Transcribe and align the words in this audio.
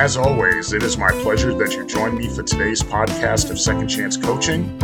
As 0.00 0.16
always, 0.16 0.72
it 0.72 0.82
is 0.82 0.96
my 0.96 1.10
pleasure 1.10 1.52
that 1.52 1.74
you 1.74 1.84
join 1.84 2.16
me 2.16 2.26
for 2.26 2.42
today's 2.42 2.82
podcast 2.82 3.50
of 3.50 3.60
Second 3.60 3.88
Chance 3.88 4.16
Coaching. 4.16 4.78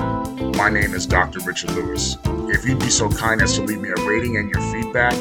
My 0.59 0.69
name 0.69 0.93
is 0.93 1.07
Dr. 1.07 1.41
Richard 1.41 1.71
Louis. 1.71 2.19
If 2.55 2.67
you'd 2.67 2.81
be 2.81 2.91
so 2.91 3.09
kind 3.09 3.41
as 3.41 3.55
to 3.55 3.63
leave 3.63 3.81
me 3.81 3.89
a 3.89 3.95
rating 4.07 4.37
and 4.37 4.51
your 4.51 4.61
feedback, 4.71 5.15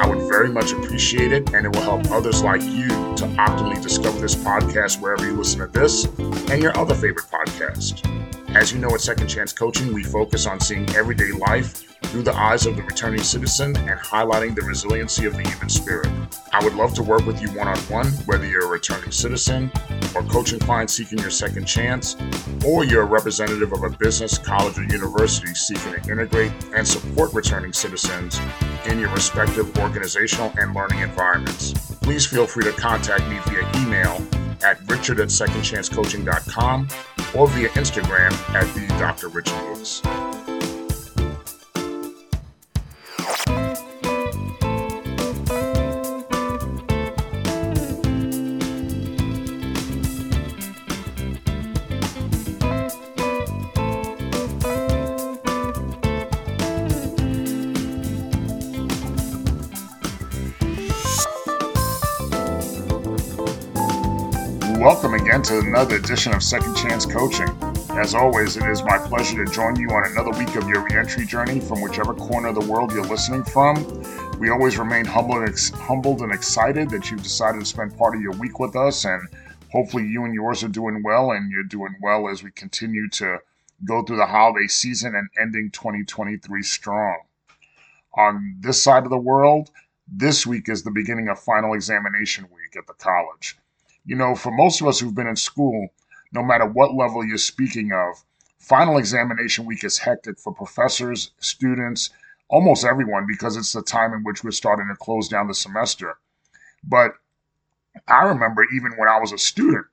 I 0.00 0.08
would 0.08 0.26
very 0.26 0.48
much 0.48 0.72
appreciate 0.72 1.32
it, 1.32 1.52
and 1.52 1.66
it 1.66 1.76
will 1.76 1.82
help 1.82 2.10
others 2.10 2.42
like 2.42 2.62
you 2.62 2.88
to 2.88 3.26
optimally 3.36 3.80
discover 3.82 4.18
this 4.20 4.34
podcast 4.34 5.02
wherever 5.02 5.26
you 5.26 5.36
listen 5.36 5.60
to 5.60 5.66
this 5.66 6.06
and 6.48 6.62
your 6.62 6.74
other 6.78 6.94
favorite 6.94 7.26
podcast. 7.26 8.08
As 8.56 8.72
you 8.72 8.78
know, 8.78 8.88
at 8.94 9.02
Second 9.02 9.28
Chance 9.28 9.52
Coaching, 9.52 9.92
we 9.92 10.02
focus 10.02 10.46
on 10.46 10.60
seeing 10.60 10.88
everyday 10.96 11.30
life 11.30 11.91
through 12.12 12.22
the 12.22 12.34
eyes 12.34 12.66
of 12.66 12.76
the 12.76 12.82
returning 12.82 13.22
citizen 13.22 13.74
and 13.74 13.98
highlighting 13.98 14.54
the 14.54 14.60
resiliency 14.60 15.24
of 15.24 15.32
the 15.34 15.48
human 15.48 15.70
spirit. 15.70 16.10
I 16.52 16.62
would 16.62 16.74
love 16.74 16.92
to 16.96 17.02
work 17.02 17.24
with 17.24 17.40
you 17.40 17.48
one 17.52 17.68
on 17.68 17.78
one, 17.88 18.08
whether 18.26 18.44
you're 18.44 18.66
a 18.66 18.68
returning 18.68 19.10
citizen 19.10 19.72
or 20.14 20.22
coaching 20.24 20.58
clients 20.58 20.92
seeking 20.92 21.18
your 21.20 21.30
second 21.30 21.64
chance, 21.64 22.18
or 22.66 22.84
you're 22.84 23.00
a 23.00 23.06
representative 23.06 23.72
of 23.72 23.82
a 23.82 23.88
business, 23.88 24.36
college, 24.36 24.78
or 24.78 24.82
university 24.82 25.54
seeking 25.54 25.90
to 25.90 26.10
integrate 26.12 26.52
and 26.74 26.86
support 26.86 27.32
returning 27.32 27.72
citizens 27.72 28.38
in 28.84 28.98
your 28.98 29.08
respective 29.14 29.74
organizational 29.78 30.52
and 30.58 30.74
learning 30.74 30.98
environments. 30.98 31.72
Please 32.02 32.26
feel 32.26 32.46
free 32.46 32.64
to 32.64 32.72
contact 32.72 33.26
me 33.26 33.38
via 33.46 33.66
email 33.82 34.20
at 34.62 34.78
richard 34.86 35.18
at 35.18 35.28
secondchancecoaching.com 35.28 36.88
or 37.34 37.48
via 37.48 37.70
Instagram 37.70 38.32
at 38.54 38.66
the 38.74 38.86
Dr. 38.98 39.28
Richard 39.28 39.58
Louis. 39.64 40.31
To 65.52 65.58
another 65.58 65.96
edition 65.96 66.32
of 66.32 66.42
Second 66.42 66.74
Chance 66.74 67.04
Coaching. 67.04 67.46
As 67.90 68.14
always, 68.14 68.56
it 68.56 68.66
is 68.70 68.82
my 68.84 68.96
pleasure 68.96 69.44
to 69.44 69.52
join 69.52 69.78
you 69.78 69.86
on 69.90 70.10
another 70.10 70.30
week 70.30 70.56
of 70.56 70.66
your 70.66 70.82
reentry 70.82 71.26
journey 71.26 71.60
from 71.60 71.82
whichever 71.82 72.14
corner 72.14 72.48
of 72.48 72.54
the 72.54 72.72
world 72.72 72.90
you're 72.90 73.04
listening 73.04 73.44
from. 73.44 73.76
We 74.38 74.48
always 74.48 74.78
remain 74.78 75.04
humbled 75.04 75.40
and, 75.40 75.50
ex- 75.50 75.68
humbled 75.68 76.22
and 76.22 76.32
excited 76.32 76.88
that 76.88 77.10
you've 77.10 77.22
decided 77.22 77.60
to 77.60 77.66
spend 77.66 77.98
part 77.98 78.14
of 78.14 78.22
your 78.22 78.32
week 78.32 78.60
with 78.60 78.74
us, 78.76 79.04
and 79.04 79.28
hopefully 79.70 80.06
you 80.06 80.24
and 80.24 80.32
yours 80.32 80.64
are 80.64 80.68
doing 80.68 81.02
well, 81.04 81.32
and 81.32 81.50
you're 81.50 81.64
doing 81.64 81.96
well 82.00 82.30
as 82.30 82.42
we 82.42 82.50
continue 82.52 83.10
to 83.10 83.36
go 83.84 84.02
through 84.02 84.16
the 84.16 84.26
holiday 84.26 84.66
season 84.66 85.14
and 85.14 85.28
ending 85.38 85.70
2023 85.70 86.62
strong. 86.62 87.18
On 88.16 88.56
this 88.60 88.82
side 88.82 89.04
of 89.04 89.10
the 89.10 89.18
world, 89.18 89.70
this 90.08 90.46
week 90.46 90.70
is 90.70 90.82
the 90.82 90.90
beginning 90.90 91.28
of 91.28 91.38
final 91.38 91.74
examination 91.74 92.44
week 92.44 92.74
at 92.74 92.86
the 92.86 92.94
college 92.94 93.58
you 94.04 94.16
know, 94.16 94.34
for 94.34 94.50
most 94.50 94.80
of 94.80 94.86
us 94.88 94.98
who've 94.98 95.14
been 95.14 95.26
in 95.26 95.36
school, 95.36 95.88
no 96.32 96.42
matter 96.42 96.66
what 96.66 96.94
level 96.94 97.24
you're 97.24 97.38
speaking 97.38 97.92
of, 97.92 98.24
final 98.58 98.96
examination 98.98 99.66
week 99.66 99.84
is 99.84 99.98
hectic 99.98 100.38
for 100.38 100.54
professors, 100.54 101.32
students, 101.38 102.10
almost 102.48 102.84
everyone 102.84 103.26
because 103.26 103.56
it's 103.56 103.72
the 103.72 103.82
time 103.82 104.12
in 104.12 104.22
which 104.24 104.44
we're 104.44 104.50
starting 104.50 104.88
to 104.88 104.96
close 104.96 105.28
down 105.28 105.48
the 105.48 105.54
semester. 105.54 106.16
But 106.84 107.12
I 108.08 108.24
remember 108.24 108.64
even 108.74 108.92
when 108.96 109.08
I 109.08 109.18
was 109.18 109.32
a 109.32 109.38
student, 109.38 109.86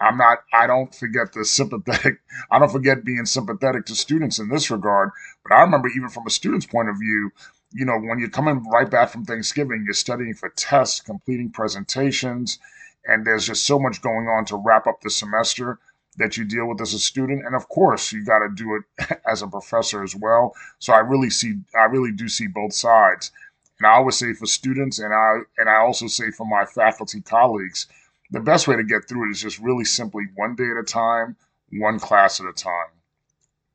I'm 0.00 0.16
not, 0.16 0.38
I 0.52 0.66
don't 0.66 0.94
forget 0.94 1.32
the 1.32 1.44
sympathetic, 1.44 2.20
I 2.50 2.58
don't 2.58 2.72
forget 2.72 3.04
being 3.04 3.26
sympathetic 3.26 3.86
to 3.86 3.94
students 3.94 4.38
in 4.38 4.48
this 4.48 4.70
regard. 4.70 5.10
But 5.44 5.54
I 5.54 5.60
remember 5.60 5.88
even 5.88 6.08
from 6.08 6.26
a 6.26 6.30
student's 6.30 6.66
point 6.66 6.88
of 6.88 6.98
view, 6.98 7.30
you 7.72 7.84
know, 7.84 7.98
when 7.98 8.18
you're 8.18 8.30
coming 8.30 8.64
right 8.72 8.90
back 8.90 9.10
from 9.10 9.24
Thanksgiving, 9.24 9.82
you're 9.84 9.94
studying 9.94 10.34
for 10.34 10.48
tests, 10.50 11.00
completing 11.00 11.50
presentations, 11.50 12.58
and 13.04 13.26
there's 13.26 13.46
just 13.46 13.66
so 13.66 13.78
much 13.78 14.02
going 14.02 14.28
on 14.28 14.44
to 14.46 14.56
wrap 14.56 14.86
up 14.86 15.00
the 15.00 15.10
semester 15.10 15.78
that 16.16 16.36
you 16.36 16.44
deal 16.44 16.66
with 16.66 16.80
as 16.80 16.94
a 16.94 16.98
student. 16.98 17.46
And 17.46 17.54
of 17.54 17.68
course 17.68 18.12
you 18.12 18.24
got 18.24 18.40
to 18.40 18.48
do 18.54 18.76
it 18.76 19.20
as 19.30 19.42
a 19.42 19.48
professor 19.48 20.02
as 20.02 20.14
well. 20.14 20.54
So 20.78 20.92
i 20.92 20.98
really 20.98 21.30
see 21.30 21.60
i 21.74 21.84
really 21.84 22.12
do 22.12 22.28
see 22.28 22.46
both 22.46 22.72
sides. 22.72 23.32
And 23.78 23.86
i 23.86 23.92
always 23.92 24.16
say 24.16 24.32
for 24.34 24.46
students 24.46 24.98
and 24.98 25.14
i 25.14 25.38
and 25.58 25.68
i 25.68 25.76
also 25.76 26.06
say 26.06 26.30
for 26.30 26.46
my 26.46 26.64
faculty 26.64 27.20
colleagues 27.20 27.86
the 28.30 28.40
best 28.40 28.68
way 28.68 28.76
to 28.76 28.84
get 28.84 29.08
through 29.08 29.28
it 29.28 29.32
is 29.32 29.40
just 29.40 29.58
really 29.58 29.84
simply 29.84 30.24
one 30.36 30.54
day 30.54 30.70
at 30.70 30.76
a 30.76 30.84
time 30.84 31.36
one 31.72 32.00
class 32.00 32.40
at 32.40 32.46
a 32.46 32.52
time. 32.52 32.90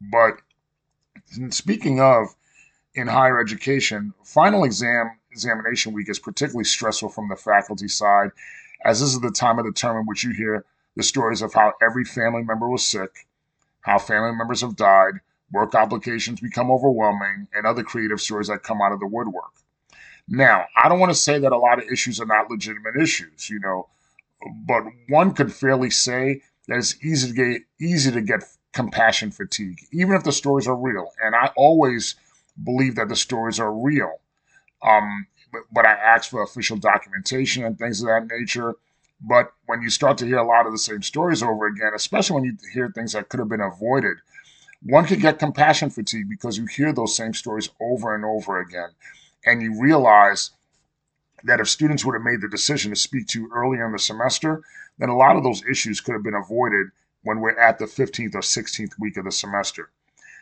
But 0.01 0.41
speaking 1.49 1.99
of 1.99 2.35
in 2.93 3.07
higher 3.07 3.39
education 3.39 4.13
final 4.23 4.63
exam 4.63 5.17
examination 5.31 5.93
week 5.93 6.09
is 6.09 6.19
particularly 6.19 6.63
stressful 6.63 7.09
from 7.09 7.27
the 7.29 7.35
faculty 7.35 7.87
side 7.87 8.31
as 8.85 8.99
this 9.01 9.13
is 9.13 9.19
the 9.19 9.31
time 9.31 9.59
of 9.59 9.65
the 9.65 9.71
term 9.71 9.97
in 9.97 10.05
which 10.05 10.23
you 10.23 10.31
hear 10.31 10.63
the 10.95 11.03
stories 11.03 11.41
of 11.41 11.53
how 11.53 11.73
every 11.81 12.05
family 12.05 12.43
member 12.43 12.69
was 12.69 12.85
sick, 12.85 13.27
how 13.81 13.97
family 13.97 14.31
members 14.31 14.61
have 14.61 14.75
died, 14.75 15.15
work 15.51 15.75
obligations 15.75 16.39
become 16.39 16.71
overwhelming, 16.71 17.47
and 17.53 17.65
other 17.65 17.83
creative 17.83 18.21
stories 18.21 18.47
that 18.47 18.63
come 18.63 18.81
out 18.81 18.91
of 18.91 18.99
the 18.99 19.07
woodwork. 19.07 19.51
Now, 20.27 20.65
I 20.81 20.87
don't 20.87 20.99
want 20.99 21.11
to 21.11 21.17
say 21.17 21.39
that 21.39 21.51
a 21.51 21.57
lot 21.57 21.79
of 21.79 21.89
issues 21.91 22.19
are 22.19 22.25
not 22.25 22.49
legitimate 22.49 22.95
issues, 22.99 23.49
you 23.49 23.59
know, 23.59 23.89
but 24.67 24.83
one 25.09 25.33
could 25.33 25.51
fairly 25.51 25.89
say 25.89 26.41
that 26.67 26.77
it's 26.77 26.95
easy 27.03 27.29
to 27.29 27.33
get 27.33 27.61
easy 27.79 28.11
to 28.11 28.21
get 28.21 28.43
compassion 28.73 29.31
fatigue, 29.31 29.79
even 29.91 30.15
if 30.15 30.23
the 30.23 30.31
stories 30.31 30.67
are 30.67 30.75
real. 30.75 31.11
And 31.23 31.35
I 31.35 31.51
always 31.55 32.15
believe 32.63 32.95
that 32.95 33.09
the 33.09 33.15
stories 33.15 33.59
are 33.59 33.73
real. 33.73 34.11
Um, 34.81 35.27
but 35.71 35.85
I 35.85 35.93
asked 35.93 36.29
for 36.29 36.43
official 36.43 36.77
documentation 36.77 37.63
and 37.63 37.77
things 37.77 38.01
of 38.01 38.07
that 38.07 38.27
nature. 38.27 38.75
But 39.21 39.53
when 39.65 39.81
you 39.81 39.89
start 39.89 40.17
to 40.19 40.25
hear 40.25 40.37
a 40.37 40.47
lot 40.47 40.65
of 40.65 40.71
the 40.71 40.77
same 40.77 41.01
stories 41.01 41.41
over 41.41 41.67
again, 41.67 41.91
especially 41.95 42.35
when 42.35 42.43
you 42.43 42.57
hear 42.73 42.91
things 42.91 43.13
that 43.13 43.29
could 43.29 43.39
have 43.39 43.49
been 43.49 43.61
avoided, 43.61 44.17
one 44.83 45.05
could 45.05 45.21
get 45.21 45.39
compassion 45.39 45.89
fatigue 45.89 46.29
because 46.29 46.57
you 46.57 46.65
hear 46.65 46.91
those 46.93 47.15
same 47.15 47.33
stories 47.33 47.69
over 47.81 48.13
and 48.13 48.25
over 48.25 48.59
again. 48.59 48.89
And 49.45 49.61
you 49.61 49.79
realize 49.79 50.51
that 51.43 51.59
if 51.59 51.69
students 51.69 52.03
would 52.03 52.13
have 52.13 52.23
made 52.23 52.41
the 52.41 52.49
decision 52.49 52.91
to 52.91 52.95
speak 52.95 53.27
to 53.27 53.41
you 53.41 53.51
earlier 53.53 53.85
in 53.85 53.93
the 53.93 53.99
semester, 53.99 54.61
then 54.97 55.09
a 55.09 55.17
lot 55.17 55.35
of 55.35 55.43
those 55.43 55.63
issues 55.65 56.01
could 56.01 56.13
have 56.13 56.23
been 56.23 56.33
avoided 56.35 56.87
when 57.23 57.39
we're 57.39 57.57
at 57.59 57.79
the 57.79 57.85
15th 57.85 58.35
or 58.35 58.41
16th 58.41 58.99
week 58.99 59.17
of 59.17 59.25
the 59.25 59.31
semester. 59.31 59.89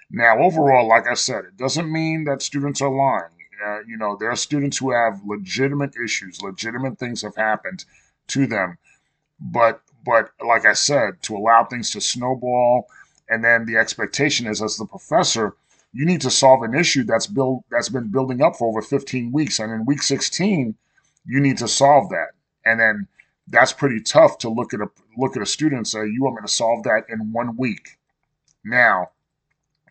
Now, 0.09 0.39
overall, 0.39 0.87
like 0.87 1.07
I 1.07 1.13
said, 1.13 1.45
it 1.45 1.57
doesn't 1.57 1.91
mean 1.91 2.25
that 2.25 2.41
students 2.41 2.81
are 2.81 2.89
lying. 2.89 3.42
Uh, 3.65 3.79
you 3.87 3.97
know, 3.97 4.17
there 4.19 4.29
are 4.29 4.35
students 4.35 4.77
who 4.77 4.91
have 4.91 5.21
legitimate 5.25 5.95
issues, 6.03 6.41
legitimate 6.41 6.99
things 6.99 7.21
have 7.21 7.35
happened 7.35 7.85
to 8.27 8.47
them. 8.47 8.77
But 9.39 9.81
but 10.05 10.31
like 10.45 10.65
I 10.65 10.73
said, 10.73 11.21
to 11.23 11.37
allow 11.37 11.63
things 11.63 11.91
to 11.91 12.01
snowball, 12.01 12.87
and 13.29 13.43
then 13.43 13.65
the 13.65 13.77
expectation 13.77 14.47
is 14.47 14.61
as 14.61 14.77
the 14.77 14.85
professor, 14.85 15.55
you 15.93 16.05
need 16.05 16.21
to 16.21 16.31
solve 16.31 16.63
an 16.63 16.75
issue 16.75 17.03
that's 17.03 17.27
built 17.27 17.63
that's 17.69 17.89
been 17.89 18.11
building 18.11 18.41
up 18.41 18.55
for 18.55 18.67
over 18.67 18.81
15 18.81 19.31
weeks, 19.31 19.59
and 19.59 19.71
in 19.71 19.85
week 19.85 20.01
16, 20.01 20.75
you 21.25 21.39
need 21.39 21.57
to 21.59 21.67
solve 21.67 22.09
that. 22.09 22.29
And 22.65 22.79
then 22.79 23.07
that's 23.47 23.73
pretty 23.73 24.01
tough 24.01 24.37
to 24.39 24.49
look 24.49 24.73
at 24.73 24.81
a 24.81 24.89
look 25.17 25.35
at 25.35 25.43
a 25.43 25.47
student 25.47 25.79
and 25.79 25.87
say, 25.87 26.07
you 26.07 26.23
want 26.23 26.35
me 26.35 26.41
to 26.41 26.53
solve 26.53 26.83
that 26.83 27.03
in 27.09 27.31
one 27.31 27.55
week. 27.57 27.97
Now, 28.65 29.09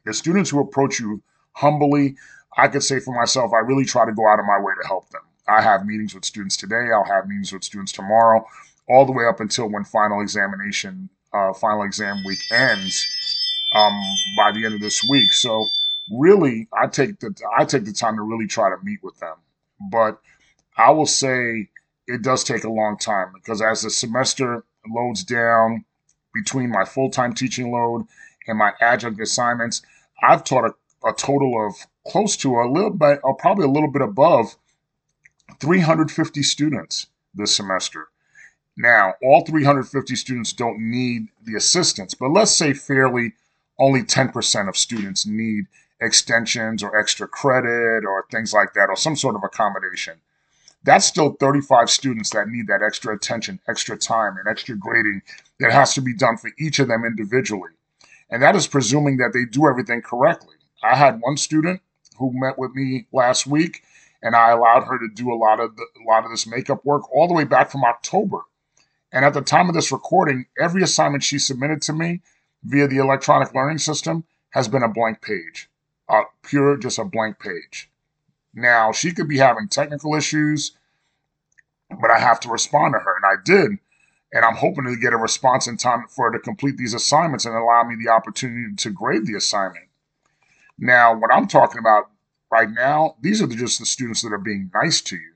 the 0.04 0.14
students 0.14 0.50
who 0.50 0.60
approach 0.60 0.98
you 0.98 1.22
humbly, 1.52 2.16
I 2.56 2.68
could 2.68 2.82
say 2.82 3.00
for 3.00 3.14
myself, 3.14 3.52
I 3.52 3.58
really 3.58 3.84
try 3.84 4.04
to 4.04 4.12
go 4.12 4.28
out 4.28 4.38
of 4.38 4.46
my 4.46 4.58
way 4.60 4.72
to 4.80 4.86
help 4.86 5.08
them. 5.10 5.22
I 5.48 5.62
have 5.62 5.86
meetings 5.86 6.14
with 6.14 6.24
students 6.24 6.56
today. 6.56 6.90
I'll 6.92 7.04
have 7.04 7.26
meetings 7.26 7.52
with 7.52 7.64
students 7.64 7.92
tomorrow, 7.92 8.46
all 8.88 9.06
the 9.06 9.12
way 9.12 9.24
up 9.26 9.40
until 9.40 9.68
when 9.68 9.84
final 9.84 10.20
examination, 10.20 11.08
uh, 11.32 11.52
final 11.54 11.82
exam 11.82 12.22
week 12.24 12.38
ends 12.52 13.06
um, 13.74 14.00
by 14.36 14.52
the 14.52 14.64
end 14.64 14.74
of 14.74 14.80
this 14.80 15.02
week. 15.08 15.32
So 15.32 15.64
really, 16.10 16.68
I 16.72 16.86
take 16.86 17.20
the 17.20 17.34
I 17.58 17.64
take 17.64 17.84
the 17.84 17.92
time 17.92 18.16
to 18.16 18.22
really 18.22 18.46
try 18.46 18.70
to 18.70 18.76
meet 18.82 19.02
with 19.02 19.18
them. 19.18 19.36
But 19.90 20.20
I 20.76 20.90
will 20.90 21.06
say 21.06 21.68
it 22.06 22.22
does 22.22 22.44
take 22.44 22.64
a 22.64 22.70
long 22.70 22.98
time 22.98 23.32
because 23.34 23.62
as 23.62 23.82
the 23.82 23.90
semester 23.90 24.64
loads 24.88 25.24
down 25.24 25.84
between 26.34 26.70
my 26.70 26.84
full 26.84 27.10
time 27.10 27.34
teaching 27.34 27.72
load 27.72 28.06
and 28.46 28.58
my 28.58 28.72
adjunct 28.80 29.20
assignments, 29.20 29.82
I've 30.22 30.44
taught 30.44 30.64
a, 30.64 31.08
a 31.08 31.12
total 31.12 31.66
of 31.66 31.74
close 32.06 32.36
to 32.38 32.60
a 32.60 32.70
little 32.70 32.90
bit, 32.90 33.20
or 33.22 33.34
probably 33.36 33.64
a 33.64 33.70
little 33.70 33.90
bit 33.90 34.02
above 34.02 34.56
350 35.60 36.42
students 36.42 37.06
this 37.34 37.54
semester. 37.54 38.08
Now, 38.76 39.14
all 39.22 39.44
350 39.44 40.16
students 40.16 40.52
don't 40.52 40.78
need 40.78 41.28
the 41.44 41.56
assistance, 41.56 42.14
but 42.14 42.30
let's 42.30 42.50
say 42.50 42.72
fairly 42.72 43.34
only 43.78 44.02
10% 44.02 44.68
of 44.68 44.76
students 44.76 45.26
need 45.26 45.66
extensions 46.00 46.82
or 46.82 46.98
extra 46.98 47.28
credit 47.28 48.04
or 48.04 48.26
things 48.30 48.52
like 48.52 48.72
that 48.74 48.88
or 48.88 48.96
some 48.96 49.16
sort 49.16 49.36
of 49.36 49.44
accommodation. 49.44 50.20
that's 50.84 51.06
still 51.06 51.34
35 51.38 51.88
students 51.90 52.30
that 52.30 52.48
need 52.48 52.66
that 52.66 52.82
extra 52.84 53.14
attention, 53.14 53.60
extra 53.68 53.96
time, 53.96 54.36
and 54.36 54.48
extra 54.48 54.76
grading 54.76 55.22
that 55.60 55.72
has 55.72 55.94
to 55.94 56.00
be 56.00 56.14
done 56.14 56.36
for 56.36 56.50
each 56.58 56.78
of 56.78 56.88
them 56.88 57.04
individually. 57.04 57.70
And 58.30 58.42
that 58.42 58.56
is 58.56 58.66
presuming 58.66 59.18
that 59.18 59.32
they 59.32 59.44
do 59.44 59.68
everything 59.68 60.02
correctly. 60.02 60.56
I 60.82 60.96
had 60.96 61.20
one 61.20 61.36
student 61.36 61.80
who 62.18 62.30
met 62.34 62.58
with 62.58 62.74
me 62.74 63.06
last 63.12 63.46
week, 63.46 63.82
and 64.22 64.36
I 64.36 64.50
allowed 64.50 64.84
her 64.84 64.98
to 64.98 65.08
do 65.08 65.32
a 65.32 65.36
lot 65.36 65.60
of 65.60 65.76
the, 65.76 65.82
a 65.82 66.04
lot 66.08 66.24
of 66.24 66.30
this 66.30 66.46
makeup 66.46 66.84
work 66.84 67.10
all 67.12 67.28
the 67.28 67.34
way 67.34 67.44
back 67.44 67.70
from 67.70 67.84
October. 67.84 68.40
And 69.12 69.24
at 69.24 69.34
the 69.34 69.42
time 69.42 69.68
of 69.68 69.74
this 69.74 69.92
recording, 69.92 70.46
every 70.58 70.82
assignment 70.82 71.22
she 71.22 71.38
submitted 71.38 71.82
to 71.82 71.92
me 71.92 72.22
via 72.64 72.88
the 72.88 72.98
electronic 72.98 73.54
learning 73.54 73.78
system 73.78 74.24
has 74.50 74.68
been 74.68 74.82
a 74.82 74.88
blank 74.88 75.20
page, 75.20 75.68
uh, 76.08 76.22
pure 76.42 76.76
just 76.76 76.98
a 76.98 77.04
blank 77.04 77.38
page. 77.38 77.90
Now, 78.54 78.92
she 78.92 79.12
could 79.12 79.28
be 79.28 79.38
having 79.38 79.68
technical 79.68 80.14
issues, 80.14 80.72
but 82.00 82.10
I 82.10 82.18
have 82.18 82.40
to 82.40 82.48
respond 82.48 82.94
to 82.94 83.00
her, 83.00 83.16
and 83.16 83.24
I 83.24 83.42
did. 83.44 83.78
And 84.34 84.44
I'm 84.44 84.56
hoping 84.56 84.84
to 84.84 84.96
get 84.96 85.12
a 85.12 85.18
response 85.18 85.66
in 85.66 85.76
time 85.76 86.04
for 86.08 86.30
her 86.30 86.38
to 86.38 86.42
complete 86.42 86.78
these 86.78 86.94
assignments 86.94 87.44
and 87.44 87.54
allow 87.54 87.84
me 87.84 87.96
the 87.96 88.10
opportunity 88.10 88.74
to 88.76 88.90
grade 88.90 89.26
the 89.26 89.36
assignment. 89.36 89.86
Now, 90.82 91.16
what 91.16 91.32
I'm 91.32 91.46
talking 91.46 91.78
about 91.78 92.10
right 92.50 92.68
now, 92.68 93.14
these 93.20 93.40
are 93.40 93.46
just 93.46 93.78
the 93.78 93.86
students 93.86 94.20
that 94.22 94.32
are 94.32 94.38
being 94.38 94.68
nice 94.74 95.00
to 95.02 95.14
you. 95.14 95.32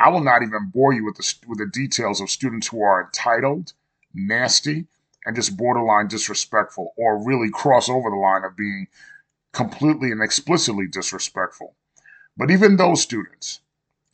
I 0.00 0.08
will 0.08 0.24
not 0.24 0.42
even 0.42 0.72
bore 0.74 0.92
you 0.92 1.04
with 1.04 1.18
the, 1.18 1.34
with 1.46 1.58
the 1.58 1.70
details 1.72 2.20
of 2.20 2.28
students 2.28 2.66
who 2.66 2.82
are 2.82 3.04
entitled, 3.04 3.74
nasty, 4.12 4.86
and 5.24 5.36
just 5.36 5.56
borderline 5.56 6.08
disrespectful, 6.08 6.94
or 6.96 7.24
really 7.24 7.48
cross 7.48 7.88
over 7.88 8.10
the 8.10 8.16
line 8.16 8.42
of 8.42 8.56
being 8.56 8.88
completely 9.52 10.10
and 10.10 10.20
explicitly 10.20 10.88
disrespectful. 10.88 11.76
But 12.36 12.50
even 12.50 12.76
those 12.76 13.02
students, 13.02 13.60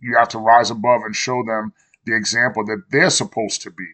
you 0.01 0.19
have 0.19 0.29
to 0.29 0.39
rise 0.39 0.71
above 0.71 1.01
and 1.03 1.17
show 1.17 1.43
them 1.47 1.73
the 2.05 2.15
example 2.15 2.63
that 2.67 2.83
they're 2.91 3.09
supposed 3.09 3.63
to 3.63 3.71
be. 3.71 3.87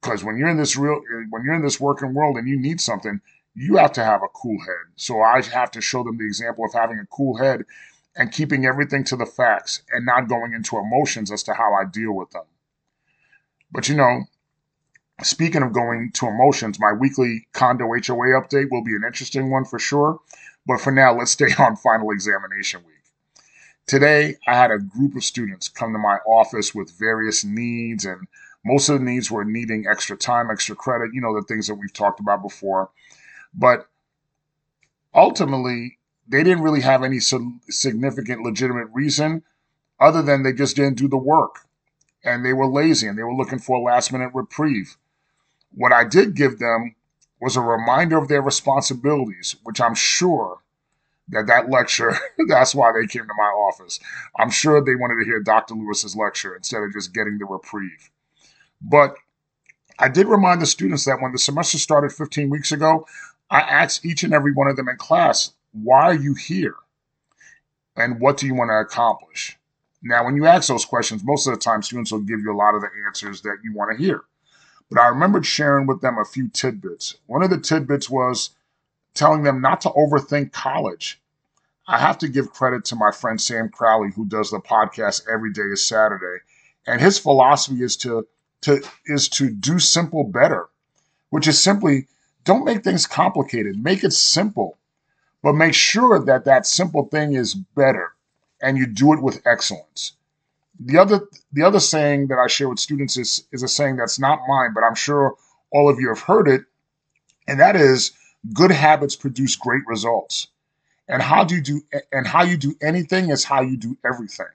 Because 0.00 0.24
when 0.24 0.38
you're 0.38 0.48
in 0.48 0.56
this 0.56 0.78
real, 0.78 1.02
when 1.28 1.44
you're 1.44 1.52
in 1.52 1.62
this 1.62 1.78
working 1.78 2.14
world 2.14 2.38
and 2.38 2.48
you 2.48 2.58
need 2.58 2.80
something, 2.80 3.20
you 3.54 3.76
have 3.76 3.92
to 3.92 4.04
have 4.04 4.22
a 4.22 4.28
cool 4.28 4.58
head. 4.60 4.92
So 4.96 5.20
I 5.20 5.40
have 5.42 5.70
to 5.72 5.80
show 5.80 6.02
them 6.02 6.18
the 6.18 6.24
example 6.24 6.64
of 6.64 6.72
having 6.72 6.98
a 6.98 7.06
cool 7.06 7.36
head 7.36 7.64
and 8.16 8.32
keeping 8.32 8.66
everything 8.66 9.04
to 9.04 9.16
the 9.16 9.26
facts 9.26 9.82
and 9.92 10.06
not 10.06 10.28
going 10.28 10.52
into 10.52 10.78
emotions 10.78 11.30
as 11.30 11.42
to 11.44 11.54
how 11.54 11.74
I 11.74 11.84
deal 11.84 12.12
with 12.12 12.30
them. 12.30 12.44
But 13.70 13.88
you 13.88 13.96
know, 13.96 14.24
speaking 15.22 15.62
of 15.62 15.72
going 15.72 16.10
to 16.14 16.26
emotions, 16.26 16.78
my 16.80 16.92
weekly 16.92 17.46
condo 17.52 17.86
HOA 17.86 18.40
update 18.40 18.70
will 18.70 18.84
be 18.84 18.94
an 18.94 19.04
interesting 19.06 19.50
one 19.50 19.64
for 19.64 19.78
sure. 19.78 20.20
But 20.66 20.80
for 20.80 20.90
now, 20.90 21.16
let's 21.16 21.32
stay 21.32 21.52
on 21.58 21.76
final 21.76 22.10
examination 22.10 22.80
week. 22.84 22.94
Today, 23.86 24.36
I 24.46 24.54
had 24.54 24.70
a 24.70 24.78
group 24.78 25.14
of 25.14 25.24
students 25.24 25.68
come 25.68 25.92
to 25.92 25.98
my 25.98 26.16
office 26.26 26.74
with 26.74 26.98
various 26.98 27.44
needs, 27.44 28.06
and 28.06 28.26
most 28.64 28.88
of 28.88 28.98
the 28.98 29.04
needs 29.04 29.30
were 29.30 29.44
needing 29.44 29.86
extra 29.86 30.16
time, 30.16 30.50
extra 30.50 30.74
credit, 30.74 31.10
you 31.12 31.20
know, 31.20 31.34
the 31.34 31.46
things 31.46 31.66
that 31.66 31.74
we've 31.74 31.92
talked 31.92 32.18
about 32.18 32.42
before. 32.42 32.90
But 33.54 33.86
ultimately, 35.14 35.98
they 36.26 36.42
didn't 36.42 36.62
really 36.62 36.80
have 36.80 37.02
any 37.02 37.20
significant, 37.20 38.42
legitimate 38.42 38.88
reason 38.92 39.42
other 40.00 40.22
than 40.22 40.42
they 40.42 40.52
just 40.52 40.76
didn't 40.76 40.98
do 40.98 41.08
the 41.08 41.16
work 41.16 41.66
and 42.24 42.44
they 42.44 42.52
were 42.52 42.66
lazy 42.66 43.06
and 43.06 43.18
they 43.18 43.22
were 43.22 43.34
looking 43.34 43.58
for 43.58 43.76
a 43.76 43.80
last 43.82 44.12
minute 44.12 44.30
reprieve. 44.34 44.96
What 45.72 45.92
I 45.92 46.04
did 46.04 46.34
give 46.34 46.58
them 46.58 46.94
was 47.40 47.56
a 47.56 47.60
reminder 47.60 48.16
of 48.16 48.28
their 48.28 48.42
responsibilities, 48.42 49.56
which 49.64 49.80
I'm 49.80 49.94
sure 49.94 50.62
that 51.28 51.46
that 51.46 51.70
lecture, 51.70 52.16
that's 52.48 52.74
why 52.74 52.92
they 52.92 53.06
came 53.06 53.26
to 53.26 53.34
my 53.36 53.44
office. 53.44 54.00
I'm 54.38 54.50
sure 54.50 54.82
they 54.82 54.94
wanted 54.94 55.22
to 55.22 55.24
hear 55.24 55.40
Dr. 55.40 55.74
Louis's 55.74 56.16
lecture 56.16 56.56
instead 56.56 56.82
of 56.82 56.92
just 56.92 57.12
getting 57.12 57.38
the 57.38 57.44
reprieve. 57.44 58.10
But 58.80 59.14
I 59.98 60.08
did 60.08 60.26
remind 60.26 60.60
the 60.60 60.66
students 60.66 61.04
that 61.04 61.20
when 61.20 61.32
the 61.32 61.38
semester 61.38 61.78
started 61.78 62.12
15 62.12 62.50
weeks 62.50 62.72
ago, 62.72 63.06
I 63.50 63.60
asked 63.60 64.04
each 64.04 64.22
and 64.22 64.32
every 64.32 64.52
one 64.52 64.68
of 64.68 64.76
them 64.76 64.88
in 64.88 64.96
class, 64.96 65.52
why 65.72 66.02
are 66.02 66.14
you 66.14 66.34
here? 66.34 66.76
And 67.96 68.20
what 68.20 68.36
do 68.36 68.46
you 68.46 68.54
want 68.54 68.70
to 68.70 68.80
accomplish? 68.80 69.56
Now, 70.02 70.24
when 70.24 70.36
you 70.36 70.46
ask 70.46 70.68
those 70.68 70.84
questions, 70.84 71.24
most 71.24 71.46
of 71.46 71.54
the 71.54 71.60
time 71.60 71.82
students 71.82 72.12
will 72.12 72.20
give 72.20 72.40
you 72.40 72.52
a 72.52 72.56
lot 72.56 72.74
of 72.74 72.82
the 72.82 72.90
answers 73.06 73.40
that 73.42 73.58
you 73.62 73.72
want 73.72 73.96
to 73.96 74.02
hear. 74.02 74.22
But 74.90 75.00
I 75.00 75.08
remembered 75.08 75.46
sharing 75.46 75.86
with 75.86 76.00
them 76.00 76.18
a 76.18 76.24
few 76.24 76.48
tidbits. 76.48 77.16
One 77.26 77.42
of 77.42 77.50
the 77.50 77.58
tidbits 77.58 78.10
was 78.10 78.50
telling 79.14 79.42
them 79.44 79.60
not 79.60 79.80
to 79.82 79.88
overthink 79.90 80.52
college. 80.52 81.20
I 81.86 81.98
have 81.98 82.18
to 82.18 82.28
give 82.28 82.52
credit 82.52 82.84
to 82.86 82.96
my 82.96 83.10
friend 83.10 83.40
Sam 83.40 83.68
Crowley, 83.68 84.10
who 84.10 84.24
does 84.24 84.50
the 84.50 84.60
podcast 84.60 85.26
every 85.30 85.52
day 85.52 85.62
is 85.62 85.84
Saturday, 85.84 86.42
and 86.86 87.00
his 87.00 87.18
philosophy 87.18 87.82
is 87.82 87.96
to 87.98 88.26
to 88.62 88.82
is 89.06 89.28
to 89.30 89.50
do 89.50 89.78
simple 89.78 90.24
better, 90.24 90.68
which 91.30 91.46
is 91.46 91.62
simply 91.62 92.08
don't 92.44 92.64
make 92.64 92.84
things 92.84 93.06
complicated. 93.06 93.82
Make 93.82 94.04
it 94.04 94.12
simple, 94.12 94.78
but 95.42 95.54
make 95.54 95.74
sure 95.74 96.22
that 96.24 96.44
that 96.44 96.66
simple 96.66 97.06
thing 97.06 97.34
is 97.34 97.54
better, 97.54 98.12
and 98.62 98.78
you 98.78 98.86
do 98.86 99.12
it 99.12 99.22
with 99.22 99.42
excellence. 99.46 100.12
The 100.78 100.98
other 100.98 101.20
the 101.52 101.62
other 101.62 101.80
saying 101.80 102.28
that 102.28 102.38
I 102.38 102.48
share 102.48 102.68
with 102.68 102.78
students 102.78 103.16
is 103.16 103.44
is 103.52 103.62
a 103.62 103.68
saying 103.68 103.96
that's 103.96 104.18
not 104.18 104.40
mine, 104.48 104.72
but 104.74 104.84
I'm 104.84 104.94
sure 104.94 105.36
all 105.70 105.88
of 105.88 105.98
you 106.00 106.08
have 106.08 106.20
heard 106.20 106.48
it, 106.48 106.64
and 107.48 107.60
that 107.60 107.76
is 107.76 108.12
good 108.52 108.70
habits 108.70 109.16
produce 109.16 109.56
great 109.56 109.82
results. 109.86 110.48
And 111.08 111.22
how 111.22 111.44
do 111.44 111.54
you 111.54 111.60
do 111.62 111.82
and 112.12 112.26
how 112.26 112.42
you 112.42 112.56
do 112.56 112.74
anything 112.82 113.30
is 113.30 113.44
how 113.44 113.62
you 113.62 113.76
do 113.76 113.96
everything. 114.04 114.46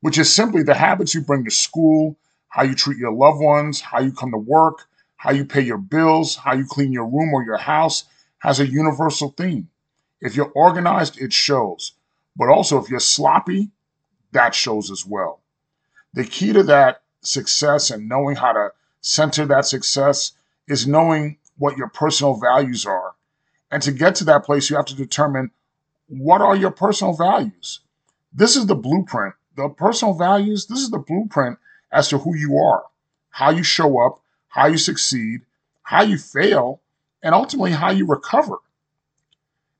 Which 0.00 0.18
is 0.18 0.32
simply 0.32 0.62
the 0.62 0.74
habits 0.74 1.14
you 1.14 1.22
bring 1.22 1.44
to 1.44 1.50
school, 1.50 2.16
how 2.48 2.62
you 2.62 2.74
treat 2.74 2.98
your 2.98 3.12
loved 3.12 3.40
ones, 3.40 3.80
how 3.80 4.00
you 4.00 4.12
come 4.12 4.30
to 4.32 4.38
work, 4.38 4.86
how 5.26 5.32
you 5.32 5.44
pay 5.44 5.60
your 5.60 5.76
bills, 5.76 6.36
how 6.36 6.54
you 6.54 6.64
clean 6.64 6.92
your 6.92 7.04
room 7.04 7.34
or 7.34 7.42
your 7.42 7.56
house 7.56 8.04
has 8.38 8.60
a 8.60 8.66
universal 8.66 9.30
theme. 9.30 9.68
If 10.20 10.36
you're 10.36 10.52
organized, 10.54 11.20
it 11.20 11.32
shows. 11.32 11.94
But 12.36 12.48
also 12.48 12.80
if 12.80 12.88
you're 12.88 13.00
sloppy, 13.00 13.72
that 14.30 14.54
shows 14.54 14.88
as 14.88 15.04
well. 15.04 15.40
The 16.14 16.22
key 16.22 16.52
to 16.52 16.62
that 16.62 17.02
success 17.22 17.90
and 17.90 18.08
knowing 18.08 18.36
how 18.36 18.52
to 18.52 18.68
center 19.00 19.44
that 19.46 19.66
success 19.66 20.30
is 20.68 20.86
knowing 20.86 21.38
what 21.58 21.76
your 21.76 21.88
personal 21.88 22.34
values 22.34 22.86
are. 22.86 23.16
And 23.72 23.82
to 23.82 23.90
get 23.90 24.14
to 24.16 24.24
that 24.26 24.44
place, 24.44 24.70
you 24.70 24.76
have 24.76 24.86
to 24.86 24.94
determine 24.94 25.50
what 26.06 26.40
are 26.40 26.54
your 26.54 26.70
personal 26.70 27.14
values. 27.14 27.80
This 28.32 28.54
is 28.54 28.66
the 28.66 28.76
blueprint. 28.76 29.34
The 29.56 29.70
personal 29.70 30.14
values, 30.14 30.68
this 30.68 30.78
is 30.78 30.90
the 30.90 31.00
blueprint 31.00 31.58
as 31.90 32.06
to 32.10 32.18
who 32.18 32.36
you 32.36 32.58
are, 32.58 32.84
how 33.30 33.50
you 33.50 33.64
show 33.64 33.98
up, 34.06 34.22
how 34.56 34.66
you 34.66 34.78
succeed, 34.78 35.42
how 35.82 36.02
you 36.02 36.18
fail, 36.18 36.80
and 37.22 37.34
ultimately 37.34 37.72
how 37.72 37.90
you 37.90 38.06
recover. 38.06 38.56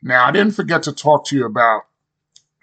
Now, 0.03 0.27
I 0.27 0.31
didn't 0.31 0.55
forget 0.55 0.83
to 0.85 0.93
talk 0.93 1.27
to 1.27 1.37
you 1.37 1.47
about 1.47 1.83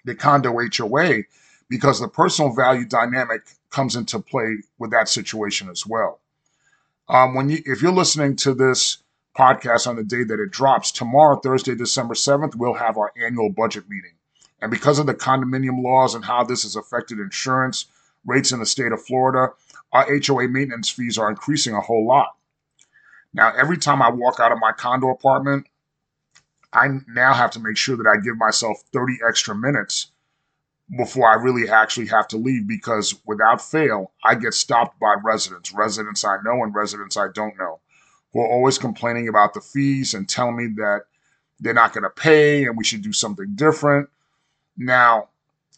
the 0.04 0.14
condo 0.14 0.56
HOA 0.56 1.24
because 1.68 2.00
the 2.00 2.08
personal 2.08 2.54
value 2.54 2.86
dynamic 2.86 3.42
comes 3.70 3.96
into 3.96 4.20
play 4.20 4.58
with 4.78 4.92
that 4.92 5.08
situation 5.08 5.68
as 5.68 5.86
well. 5.86 6.20
Um, 7.08 7.34
when 7.34 7.50
you, 7.50 7.58
if 7.66 7.82
you're 7.82 7.92
listening 7.92 8.36
to 8.36 8.54
this 8.54 8.98
podcast 9.36 9.86
on 9.86 9.96
the 9.96 10.04
day 10.04 10.22
that 10.24 10.40
it 10.40 10.50
drops. 10.50 10.92
Tomorrow, 10.92 11.40
Thursday, 11.40 11.74
December 11.74 12.14
7th, 12.14 12.54
we'll 12.54 12.74
have 12.74 12.96
our 12.96 13.12
annual 13.20 13.50
budget 13.50 13.88
meeting. 13.88 14.12
And 14.62 14.70
because 14.70 14.98
of 14.98 15.06
the 15.06 15.14
condominium 15.14 15.82
laws 15.82 16.14
and 16.14 16.24
how 16.24 16.44
this 16.44 16.62
has 16.62 16.76
affected 16.76 17.18
insurance 17.18 17.86
rates 18.24 18.52
in 18.52 18.60
the 18.60 18.66
state 18.66 18.92
of 18.92 19.04
Florida, 19.04 19.52
our 19.94 20.06
HOA 20.06 20.48
maintenance 20.48 20.90
fees 20.90 21.16
are 21.16 21.30
increasing 21.30 21.74
a 21.74 21.80
whole 21.80 22.06
lot. 22.06 22.34
Now, 23.32 23.52
every 23.56 23.78
time 23.78 24.02
I 24.02 24.10
walk 24.10 24.40
out 24.40 24.52
of 24.52 24.58
my 24.60 24.72
condo 24.72 25.10
apartment, 25.10 25.66
I 26.72 26.88
now 27.06 27.32
have 27.32 27.52
to 27.52 27.60
make 27.60 27.76
sure 27.76 27.96
that 27.96 28.06
I 28.06 28.20
give 28.20 28.36
myself 28.36 28.82
30 28.92 29.18
extra 29.26 29.54
minutes 29.54 30.10
before 30.96 31.28
I 31.28 31.34
really 31.34 31.68
actually 31.68 32.08
have 32.08 32.28
to 32.28 32.36
leave 32.36 32.66
because 32.66 33.14
without 33.24 33.62
fail, 33.62 34.12
I 34.24 34.34
get 34.34 34.54
stopped 34.54 34.98
by 34.98 35.14
residents, 35.24 35.72
residents 35.72 36.24
I 36.24 36.36
know 36.44 36.62
and 36.62 36.74
residents 36.74 37.16
I 37.16 37.28
don't 37.32 37.56
know 37.56 37.80
who 38.32 38.40
are 38.40 38.50
always 38.50 38.78
complaining 38.78 39.28
about 39.28 39.54
the 39.54 39.60
fees 39.60 40.12
and 40.12 40.28
telling 40.28 40.56
me 40.56 40.66
that 40.76 41.02
they're 41.60 41.72
not 41.72 41.92
going 41.92 42.02
to 42.02 42.10
pay 42.10 42.64
and 42.64 42.76
we 42.76 42.84
should 42.84 43.02
do 43.02 43.12
something 43.12 43.52
different. 43.54 44.08
Now, 44.76 45.28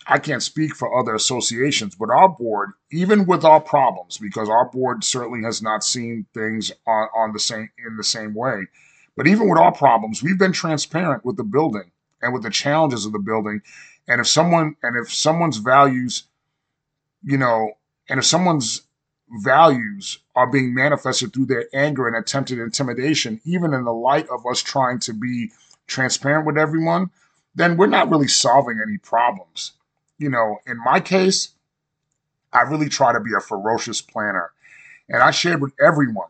I 0.08 0.18
can't 0.18 0.42
speak 0.42 0.76
for 0.76 0.98
other 0.98 1.16
associations, 1.16 1.96
but 1.96 2.10
our 2.10 2.28
board, 2.28 2.70
even 2.92 3.26
with 3.26 3.44
our 3.44 3.60
problems, 3.60 4.18
because 4.18 4.48
our 4.48 4.70
board 4.70 5.02
certainly 5.02 5.42
has 5.42 5.60
not 5.60 5.82
seen 5.82 6.26
things 6.32 6.70
on, 6.86 7.08
on 7.16 7.32
the 7.32 7.40
same 7.40 7.70
in 7.84 7.96
the 7.96 8.04
same 8.04 8.32
way, 8.32 8.66
but 9.16 9.26
even 9.26 9.48
with 9.48 9.58
our 9.58 9.72
problems, 9.72 10.22
we've 10.22 10.38
been 10.38 10.52
transparent 10.52 11.24
with 11.24 11.36
the 11.36 11.42
building 11.42 11.90
and 12.22 12.32
with 12.32 12.44
the 12.44 12.50
challenges 12.50 13.04
of 13.04 13.12
the 13.12 13.18
building. 13.18 13.62
And 14.06 14.20
if 14.20 14.28
someone 14.28 14.76
and 14.82 14.96
if 14.96 15.12
someone's 15.12 15.56
values, 15.56 16.24
you 17.24 17.38
know, 17.38 17.72
and 18.08 18.20
if 18.20 18.26
someone's 18.26 18.82
values 19.42 20.20
are 20.36 20.46
being 20.46 20.72
manifested 20.72 21.32
through 21.32 21.46
their 21.46 21.66
anger 21.74 22.06
and 22.06 22.16
attempted 22.16 22.60
intimidation, 22.60 23.40
even 23.44 23.74
in 23.74 23.84
the 23.84 23.92
light 23.92 24.28
of 24.28 24.46
us 24.46 24.62
trying 24.62 25.00
to 25.00 25.12
be 25.12 25.50
transparent 25.88 26.46
with 26.46 26.56
everyone, 26.56 27.10
then 27.56 27.76
we're 27.76 27.86
not 27.86 28.08
really 28.08 28.28
solving 28.28 28.80
any 28.80 28.98
problems. 28.98 29.72
You 30.18 30.30
know, 30.30 30.58
in 30.66 30.78
my 30.82 31.00
case, 31.00 31.50
I 32.52 32.62
really 32.62 32.88
try 32.88 33.12
to 33.12 33.20
be 33.20 33.32
a 33.36 33.40
ferocious 33.40 34.00
planner. 34.00 34.52
And 35.08 35.22
I 35.22 35.30
shared 35.30 35.60
with 35.60 35.72
everyone 35.84 36.28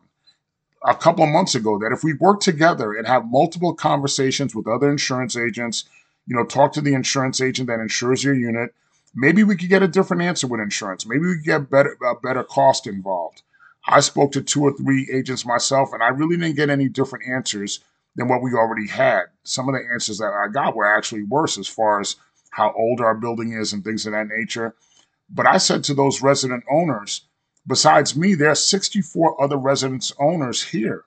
a 0.85 0.95
couple 0.95 1.23
of 1.23 1.29
months 1.29 1.55
ago 1.55 1.79
that 1.79 1.91
if 1.91 2.03
we 2.03 2.13
work 2.13 2.39
together 2.39 2.93
and 2.93 3.07
have 3.07 3.25
multiple 3.25 3.73
conversations 3.73 4.53
with 4.53 4.67
other 4.67 4.89
insurance 4.89 5.35
agents, 5.35 5.85
you 6.27 6.35
know, 6.35 6.43
talk 6.43 6.73
to 6.73 6.81
the 6.81 6.93
insurance 6.93 7.41
agent 7.41 7.67
that 7.67 7.79
insures 7.79 8.23
your 8.23 8.35
unit, 8.35 8.73
maybe 9.15 9.43
we 9.43 9.55
could 9.55 9.69
get 9.69 9.83
a 9.83 9.87
different 9.87 10.21
answer 10.21 10.47
with 10.47 10.59
insurance. 10.61 11.05
Maybe 11.05 11.25
we 11.25 11.35
could 11.35 11.45
get 11.45 11.69
better 11.69 11.97
a 12.05 12.15
better 12.15 12.43
cost 12.43 12.85
involved. 12.87 13.41
I 13.87 14.01
spoke 14.01 14.33
to 14.33 14.41
two 14.41 14.63
or 14.63 14.73
three 14.73 15.09
agents 15.11 15.45
myself, 15.45 15.93
and 15.93 16.03
I 16.03 16.09
really 16.09 16.35
didn't 16.35 16.57
get 16.57 16.69
any 16.69 16.89
different 16.89 17.25
answers 17.27 17.79
than 18.17 18.27
what 18.27 18.41
we 18.41 18.53
already 18.53 18.87
had. 18.87 19.23
Some 19.43 19.69
of 19.69 19.75
the 19.75 19.87
answers 19.93 20.17
that 20.17 20.33
I 20.33 20.51
got 20.51 20.75
were 20.75 20.85
actually 20.85 21.23
worse 21.23 21.57
as 21.57 21.67
far 21.67 22.01
as 22.01 22.17
how 22.51 22.73
old 22.77 23.01
our 23.01 23.15
building 23.15 23.53
is 23.53 23.73
and 23.73 23.83
things 23.83 24.05
of 24.05 24.13
that 24.13 24.27
nature. 24.27 24.75
But 25.29 25.47
I 25.47 25.57
said 25.57 25.83
to 25.85 25.93
those 25.93 26.21
resident 26.21 26.63
owners, 26.71 27.21
besides 27.65 28.15
me, 28.15 28.33
there 28.33 28.49
are 28.49 28.55
64 28.55 29.41
other 29.43 29.57
residence 29.57 30.13
owners 30.19 30.63
here. 30.63 31.03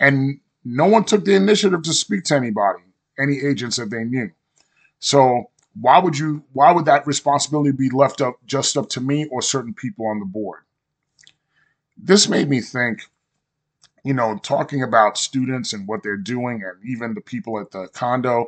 And 0.00 0.40
no 0.64 0.86
one 0.86 1.04
took 1.04 1.24
the 1.24 1.34
initiative 1.34 1.82
to 1.82 1.92
speak 1.92 2.24
to 2.24 2.34
anybody, 2.34 2.82
any 3.18 3.38
agents 3.40 3.76
that 3.76 3.90
they 3.90 4.04
knew. 4.04 4.30
So 4.98 5.50
why 5.80 5.98
would 5.98 6.16
you 6.16 6.44
why 6.52 6.72
would 6.72 6.84
that 6.86 7.06
responsibility 7.06 7.72
be 7.72 7.90
left 7.90 8.20
up 8.20 8.36
just 8.46 8.76
up 8.76 8.88
to 8.90 9.00
me 9.00 9.26
or 9.30 9.42
certain 9.42 9.74
people 9.74 10.06
on 10.06 10.20
the 10.20 10.24
board? 10.24 10.60
This 11.96 12.28
made 12.28 12.48
me 12.48 12.60
think, 12.60 13.02
you 14.04 14.14
know, 14.14 14.38
talking 14.42 14.82
about 14.82 15.18
students 15.18 15.72
and 15.72 15.86
what 15.86 16.02
they're 16.02 16.16
doing 16.16 16.62
and 16.62 16.84
even 16.88 17.14
the 17.14 17.20
people 17.20 17.60
at 17.60 17.70
the 17.70 17.88
condo, 17.88 18.46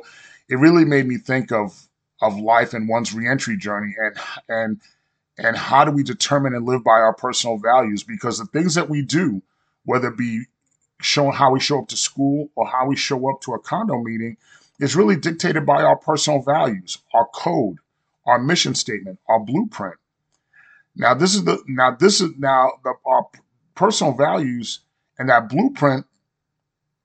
it 0.49 0.55
really 0.55 0.85
made 0.85 1.07
me 1.07 1.17
think 1.17 1.51
of 1.51 1.86
of 2.21 2.39
life 2.39 2.73
and 2.73 2.89
one's 2.89 3.13
reentry 3.13 3.57
journey. 3.57 3.95
And 3.97 4.17
and 4.49 4.81
and 5.37 5.55
how 5.55 5.85
do 5.85 5.91
we 5.91 6.03
determine 6.03 6.55
and 6.55 6.65
live 6.65 6.83
by 6.83 6.91
our 6.91 7.13
personal 7.13 7.57
values? 7.57 8.03
Because 8.03 8.39
the 8.39 8.45
things 8.45 8.75
that 8.75 8.89
we 8.89 9.01
do 9.01 9.41
whether 9.85 10.09
it 10.09 10.17
be 10.17 10.43
showing 11.01 11.31
how 11.31 11.51
we 11.51 11.59
show 11.59 11.79
up 11.79 11.87
to 11.87 11.95
school 11.97 12.49
or 12.55 12.67
how 12.67 12.85
we 12.85 12.95
show 12.95 13.29
up 13.29 13.39
to 13.41 13.53
a 13.53 13.59
condo 13.59 14.01
meeting 14.01 14.35
is 14.79 14.95
really 14.95 15.15
dictated 15.15 15.65
by 15.65 15.81
our 15.81 15.95
personal 15.95 16.41
values 16.41 16.97
our 17.13 17.25
code 17.33 17.77
our 18.25 18.37
mission 18.39 18.75
statement 18.75 19.17
our 19.27 19.39
blueprint. 19.39 19.95
Now 20.95 21.13
this 21.13 21.35
is 21.35 21.43
the 21.45 21.63
now 21.67 21.95
this 21.97 22.21
is 22.21 22.31
now 22.37 22.73
the 22.83 22.93
our 23.05 23.27
personal 23.75 24.13
values 24.13 24.79
and 25.17 25.29
that 25.29 25.49
blueprint 25.49 26.05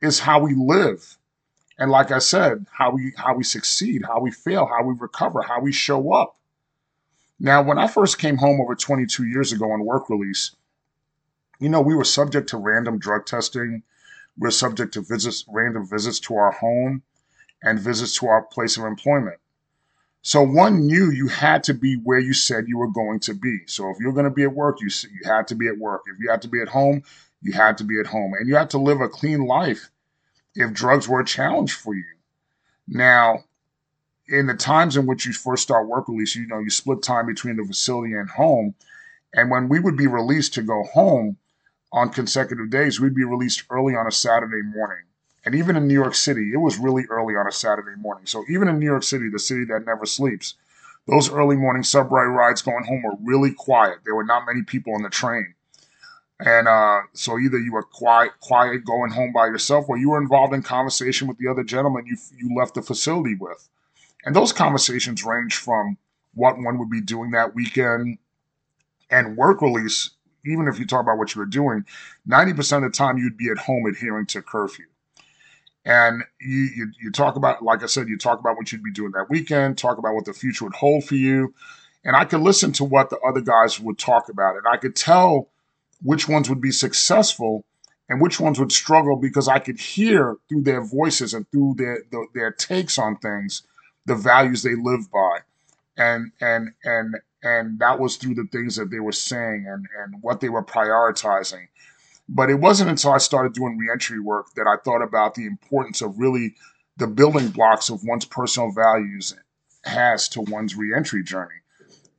is 0.00 0.18
how 0.18 0.40
we 0.40 0.54
live 0.54 1.16
and 1.82 1.90
like 1.90 2.10
i 2.10 2.18
said 2.18 2.66
how 2.70 2.90
we 2.90 3.12
how 3.16 3.34
we 3.34 3.44
succeed 3.44 4.02
how 4.06 4.20
we 4.20 4.30
fail 4.30 4.66
how 4.66 4.82
we 4.82 4.94
recover 4.98 5.42
how 5.42 5.60
we 5.60 5.72
show 5.72 6.12
up 6.12 6.36
now, 7.44 7.60
when 7.60 7.76
I 7.76 7.88
first 7.88 8.18
came 8.18 8.36
home 8.36 8.60
over 8.60 8.76
22 8.76 9.24
years 9.24 9.50
ago 9.50 9.72
on 9.72 9.84
work 9.84 10.08
release, 10.08 10.54
you 11.58 11.68
know, 11.68 11.80
we 11.80 11.96
were 11.96 12.04
subject 12.04 12.48
to 12.50 12.56
random 12.56 13.00
drug 13.00 13.26
testing. 13.26 13.82
We 14.38 14.46
are 14.46 14.52
subject 14.52 14.94
to 14.94 15.00
visits, 15.00 15.44
random 15.48 15.84
visits 15.84 16.20
to 16.20 16.36
our 16.36 16.52
home 16.52 17.02
and 17.60 17.80
visits 17.80 18.16
to 18.18 18.28
our 18.28 18.42
place 18.42 18.76
of 18.76 18.84
employment. 18.84 19.38
So 20.22 20.40
one 20.40 20.86
knew 20.86 21.10
you 21.10 21.26
had 21.26 21.64
to 21.64 21.74
be 21.74 21.96
where 21.96 22.20
you 22.20 22.32
said 22.32 22.68
you 22.68 22.78
were 22.78 22.92
going 22.92 23.18
to 23.20 23.34
be. 23.34 23.66
So 23.66 23.90
if 23.90 23.98
you're 23.98 24.12
going 24.12 24.24
to 24.24 24.30
be 24.30 24.44
at 24.44 24.54
work, 24.54 24.80
you 24.80 24.88
you 25.10 25.28
had 25.28 25.48
to 25.48 25.56
be 25.56 25.66
at 25.66 25.78
work. 25.78 26.02
If 26.06 26.20
you 26.20 26.30
had 26.30 26.42
to 26.42 26.48
be 26.48 26.62
at 26.62 26.68
home, 26.68 27.02
you 27.40 27.52
had 27.52 27.76
to 27.78 27.84
be 27.84 27.98
at 27.98 28.06
home, 28.06 28.34
and 28.38 28.48
you 28.48 28.54
had 28.54 28.70
to 28.70 28.78
live 28.78 29.00
a 29.00 29.08
clean 29.08 29.46
life. 29.46 29.90
If 30.54 30.72
drugs 30.72 31.08
were 31.08 31.20
a 31.20 31.24
challenge 31.24 31.72
for 31.74 31.94
you, 31.94 32.04
now 32.86 33.44
in 34.28 34.46
the 34.46 34.54
times 34.54 34.96
in 34.96 35.06
which 35.06 35.26
you 35.26 35.32
first 35.32 35.62
start 35.62 35.88
work 35.88 36.08
release, 36.08 36.36
you 36.36 36.46
know, 36.46 36.58
you 36.58 36.70
split 36.70 37.02
time 37.02 37.26
between 37.26 37.56
the 37.56 37.64
facility 37.64 38.14
and 38.14 38.30
home. 38.30 38.74
And 39.34 39.50
when 39.50 39.68
we 39.68 39.80
would 39.80 39.96
be 39.96 40.06
released 40.06 40.54
to 40.54 40.62
go 40.62 40.84
home 40.84 41.36
on 41.92 42.10
consecutive 42.10 42.70
days, 42.70 43.00
we'd 43.00 43.14
be 43.14 43.24
released 43.24 43.64
early 43.70 43.94
on 43.94 44.06
a 44.06 44.12
Saturday 44.12 44.62
morning. 44.62 45.04
And 45.44 45.54
even 45.54 45.76
in 45.76 45.88
New 45.88 45.94
York 45.94 46.14
City, 46.14 46.52
it 46.52 46.58
was 46.58 46.78
really 46.78 47.04
early 47.10 47.34
on 47.34 47.46
a 47.46 47.52
Saturday 47.52 47.96
morning. 47.96 48.26
So 48.26 48.44
even 48.48 48.68
in 48.68 48.78
New 48.78 48.86
York 48.86 49.02
City, 49.02 49.28
the 49.28 49.38
city 49.38 49.64
that 49.66 49.84
never 49.84 50.06
sleeps, 50.06 50.54
those 51.08 51.30
early 51.30 51.56
morning 51.56 51.82
subway 51.82 52.22
rides 52.22 52.62
going 52.62 52.84
home 52.84 53.02
were 53.02 53.16
really 53.20 53.52
quiet. 53.52 53.98
There 54.04 54.14
were 54.14 54.24
not 54.24 54.46
many 54.46 54.62
people 54.62 54.94
on 54.94 55.02
the 55.02 55.10
train. 55.10 55.54
And 56.44 56.66
uh, 56.66 57.02
so 57.12 57.38
either 57.38 57.58
you 57.58 57.72
were 57.72 57.84
quiet, 57.84 58.32
quiet 58.40 58.84
going 58.84 59.12
home 59.12 59.32
by 59.32 59.46
yourself, 59.46 59.86
or 59.88 59.96
you 59.96 60.10
were 60.10 60.20
involved 60.20 60.52
in 60.52 60.62
conversation 60.62 61.28
with 61.28 61.38
the 61.38 61.48
other 61.48 61.62
gentleman 61.62 62.04
you 62.06 62.16
you 62.36 62.54
left 62.56 62.74
the 62.74 62.82
facility 62.82 63.36
with. 63.38 63.68
And 64.24 64.34
those 64.34 64.52
conversations 64.52 65.24
range 65.24 65.56
from 65.56 65.98
what 66.34 66.56
one 66.58 66.78
would 66.78 66.90
be 66.90 67.00
doing 67.00 67.30
that 67.32 67.54
weekend 67.54 68.18
and 69.10 69.36
work 69.36 69.62
release, 69.62 70.10
even 70.44 70.66
if 70.66 70.78
you 70.78 70.86
talk 70.86 71.02
about 71.02 71.18
what 71.18 71.34
you 71.34 71.40
were 71.40 71.46
doing, 71.46 71.84
90% 72.28 72.78
of 72.78 72.82
the 72.82 72.90
time 72.90 73.18
you'd 73.18 73.36
be 73.36 73.50
at 73.50 73.58
home 73.58 73.84
adhering 73.86 74.26
to 74.26 74.42
curfew. 74.42 74.86
And 75.84 76.22
you, 76.40 76.68
you, 76.76 76.92
you 77.02 77.12
talk 77.12 77.36
about, 77.36 77.62
like 77.62 77.82
I 77.82 77.86
said, 77.86 78.08
you 78.08 78.16
talk 78.16 78.38
about 78.38 78.56
what 78.56 78.72
you'd 78.72 78.84
be 78.84 78.92
doing 78.92 79.12
that 79.12 79.28
weekend, 79.28 79.76
talk 79.76 79.98
about 79.98 80.14
what 80.14 80.24
the 80.24 80.32
future 80.32 80.64
would 80.64 80.74
hold 80.74 81.04
for 81.04 81.16
you. 81.16 81.54
And 82.04 82.16
I 82.16 82.24
could 82.24 82.40
listen 82.40 82.72
to 82.72 82.84
what 82.84 83.10
the 83.10 83.18
other 83.18 83.40
guys 83.40 83.78
would 83.80 83.98
talk 83.98 84.28
about. 84.28 84.56
And 84.56 84.66
I 84.66 84.76
could 84.76 84.96
tell 84.96 85.50
which 86.02 86.28
ones 86.28 86.48
would 86.48 86.60
be 86.60 86.72
successful 86.72 87.64
and 88.08 88.20
which 88.20 88.40
ones 88.40 88.58
would 88.58 88.72
struggle 88.72 89.16
because 89.16 89.48
I 89.48 89.58
could 89.58 89.80
hear 89.80 90.36
through 90.48 90.62
their 90.62 90.84
voices 90.84 91.34
and 91.34 91.50
through 91.50 91.74
their, 91.78 92.02
their, 92.10 92.26
their 92.34 92.52
takes 92.52 92.98
on 92.98 93.16
things 93.16 93.62
the 94.06 94.14
values 94.14 94.62
they 94.62 94.74
live 94.74 95.10
by. 95.10 95.40
And 95.96 96.32
and 96.40 96.72
and 96.84 97.16
and 97.42 97.78
that 97.78 97.98
was 97.98 98.16
through 98.16 98.34
the 98.34 98.48
things 98.50 98.76
that 98.76 98.90
they 98.90 99.00
were 99.00 99.12
saying 99.12 99.66
and 99.68 99.86
and 99.98 100.22
what 100.22 100.40
they 100.40 100.48
were 100.48 100.64
prioritizing. 100.64 101.68
But 102.28 102.48
it 102.48 102.54
wasn't 102.54 102.90
until 102.90 103.12
i 103.12 103.18
started 103.18 103.52
doing 103.52 103.76
reentry 103.76 104.18
work 104.18 104.46
that 104.56 104.66
i 104.66 104.76
thought 104.82 105.02
about 105.02 105.34
the 105.34 105.44
importance 105.44 106.00
of 106.00 106.18
really 106.18 106.54
the 106.96 107.06
building 107.06 107.48
blocks 107.48 107.90
of 107.90 108.04
one's 108.04 108.24
personal 108.24 108.70
values 108.72 109.34
has 109.84 110.28
to 110.30 110.40
one's 110.40 110.76
reentry 110.76 111.22
journey. 111.22 111.60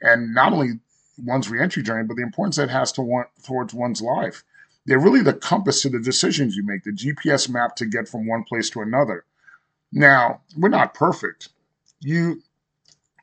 And 0.01 0.33
not 0.33 0.53
only 0.53 0.79
one's 1.17 1.49
reentry 1.49 1.83
journey 1.83 2.05
but 2.07 2.15
the 2.15 2.23
importance 2.23 2.55
that 2.55 2.69
has 2.69 2.91
to 2.91 3.01
one 3.01 3.25
towards 3.43 3.73
one's 3.73 4.01
life 4.01 4.43
they're 4.85 4.99
really 4.99 5.21
the 5.21 5.33
compass 5.33 5.81
to 5.81 5.89
the 5.89 5.99
decisions 5.99 6.55
you 6.55 6.63
make 6.65 6.83
the 6.83 6.91
gps 6.91 7.49
map 7.49 7.75
to 7.75 7.85
get 7.85 8.07
from 8.07 8.27
one 8.27 8.43
place 8.43 8.69
to 8.69 8.81
another 8.81 9.25
now 9.91 10.41
we're 10.57 10.69
not 10.69 10.93
perfect 10.93 11.49
you 11.99 12.41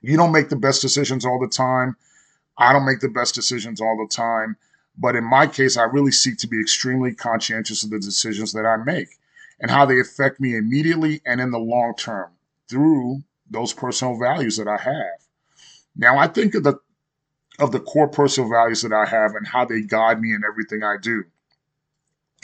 you 0.02 0.16
don't 0.16 0.32
make 0.32 0.48
the 0.48 0.56
best 0.56 0.80
decisions 0.82 1.24
all 1.24 1.38
the 1.38 1.48
time. 1.48 1.96
I 2.56 2.72
don't 2.72 2.86
make 2.86 3.00
the 3.00 3.08
best 3.08 3.34
decisions 3.34 3.80
all 3.80 3.96
the 3.96 4.12
time. 4.14 4.56
But 4.98 5.16
in 5.16 5.24
my 5.24 5.46
case, 5.46 5.76
I 5.76 5.84
really 5.84 6.10
seek 6.10 6.38
to 6.38 6.48
be 6.48 6.60
extremely 6.60 7.14
conscientious 7.14 7.84
of 7.84 7.90
the 7.90 7.98
decisions 7.98 8.52
that 8.52 8.66
I 8.66 8.76
make 8.76 9.08
and 9.60 9.70
how 9.70 9.86
they 9.86 10.00
affect 10.00 10.40
me 10.40 10.56
immediately 10.56 11.20
and 11.24 11.40
in 11.40 11.50
the 11.50 11.58
long 11.58 11.94
term 11.96 12.30
through 12.68 13.22
those 13.50 13.72
personal 13.72 14.18
values 14.18 14.56
that 14.56 14.68
I 14.68 14.76
have. 14.76 15.26
Now, 15.96 16.18
I 16.18 16.28
think 16.28 16.54
of 16.54 16.64
the 16.64 16.78
of 17.60 17.72
the 17.72 17.80
core 17.80 18.08
personal 18.08 18.50
values 18.50 18.82
that 18.82 18.92
I 18.92 19.06
have 19.06 19.34
and 19.34 19.46
how 19.46 19.64
they 19.64 19.82
guide 19.82 20.20
me 20.20 20.34
in 20.34 20.42
everything 20.48 20.82
I 20.82 20.96
do. 21.00 21.24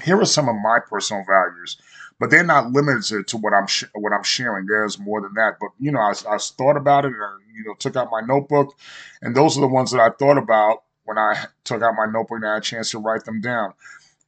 Here 0.05 0.21
are 0.21 0.27
some 0.27 0.49
of 0.49 0.57
my 0.57 0.79
personal 0.79 1.25
values 1.27 1.79
but 2.19 2.31
they're 2.31 2.45
not 2.45 2.73
limited 2.73 3.27
to 3.29 3.37
what 3.37 3.53
I'm 3.53 3.67
sh- 3.67 3.85
what 3.95 4.13
I'm 4.13 4.23
sharing. 4.23 4.67
There's 4.67 4.99
more 4.99 5.21
than 5.21 5.35
that. 5.35 5.57
But 5.61 5.71
you 5.79 5.93
know, 5.93 6.01
I, 6.01 6.13
I 6.29 6.39
thought 6.39 6.77
about 6.77 7.05
it, 7.05 7.13
and 7.13 7.43
you 7.55 7.65
know, 7.65 7.75
took 7.75 7.97
out 7.97 8.11
my 8.11 8.21
notebook, 8.21 8.77
and 9.23 9.35
those 9.35 9.57
are 9.57 9.61
the 9.61 9.67
ones 9.67 9.91
that 9.91 10.01
I 10.01 10.11
thought 10.11 10.39
about 10.39 10.83
when 11.05 11.19
I 11.19 11.47
took 11.65 11.83
out 11.83 11.95
my 11.95 12.07
notebook 12.07 12.39
and 12.39 12.47
I 12.47 12.55
had 12.55 12.63
a 12.63 12.65
chance 12.65 12.91
to 12.91 12.99
write 12.99 13.25
them 13.25 13.41
down. 13.41 13.75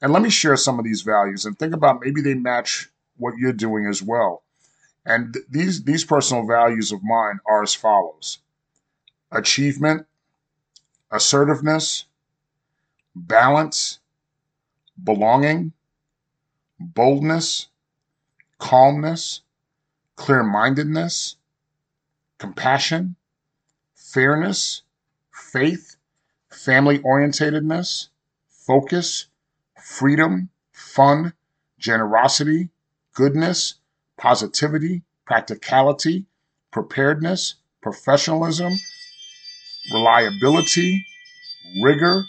And 0.00 0.12
let 0.12 0.22
me 0.22 0.30
share 0.30 0.56
some 0.56 0.78
of 0.78 0.84
these 0.84 1.02
values 1.02 1.44
and 1.44 1.58
think 1.58 1.74
about 1.74 2.00
maybe 2.00 2.20
they 2.20 2.34
match 2.34 2.88
what 3.16 3.36
you're 3.36 3.52
doing 3.52 3.86
as 3.86 4.00
well. 4.00 4.44
And 5.04 5.32
th- 5.32 5.46
these 5.50 5.82
these 5.84 6.04
personal 6.04 6.46
values 6.46 6.92
of 6.92 7.02
mine 7.02 7.40
are 7.46 7.62
as 7.62 7.74
follows: 7.74 8.38
achievement, 9.32 10.06
assertiveness, 11.10 12.06
balance, 13.14 13.98
belonging, 15.02 15.72
boldness, 16.78 17.68
calmness, 18.58 19.42
clear 20.16 20.42
mindedness, 20.42 21.36
compassion, 22.38 23.16
fairness, 23.94 24.82
faith, 25.32 25.96
family 26.50 26.98
orientatedness, 27.00 28.08
focus, 28.48 29.26
freedom, 29.80 30.48
fun, 30.72 31.32
generosity, 31.78 32.68
goodness, 33.14 33.74
positivity, 34.16 35.02
practicality, 35.24 36.26
preparedness, 36.70 37.54
professionalism, 37.80 38.72
reliability, 39.92 41.04
rigor, 41.82 42.24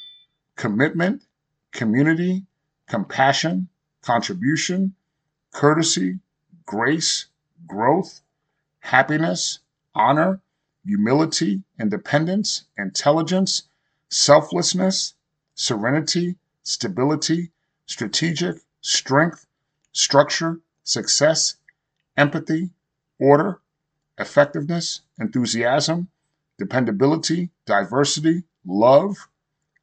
commitment, 0.56 1.24
community, 1.72 2.46
compassion, 2.88 3.70
contribution, 4.02 4.94
courtesy, 5.52 6.20
grace, 6.66 7.28
growth, 7.68 8.22
happiness, 8.80 9.60
honor, 9.94 10.42
humility, 10.86 11.64
independence, 11.80 12.66
intelligence, 12.78 13.64
selflessness, 14.10 15.14
serenity, 15.56 16.36
stability, 16.64 17.52
strategic, 17.86 18.58
strength, 18.82 19.46
structure, 19.92 20.60
success, 20.84 21.56
empathy, 22.18 22.70
order, 23.20 23.60
effectiveness, 24.18 25.02
enthusiasm, 25.20 26.08
dependability, 26.60 27.50
diversity, 27.66 28.44
love, 28.66 29.28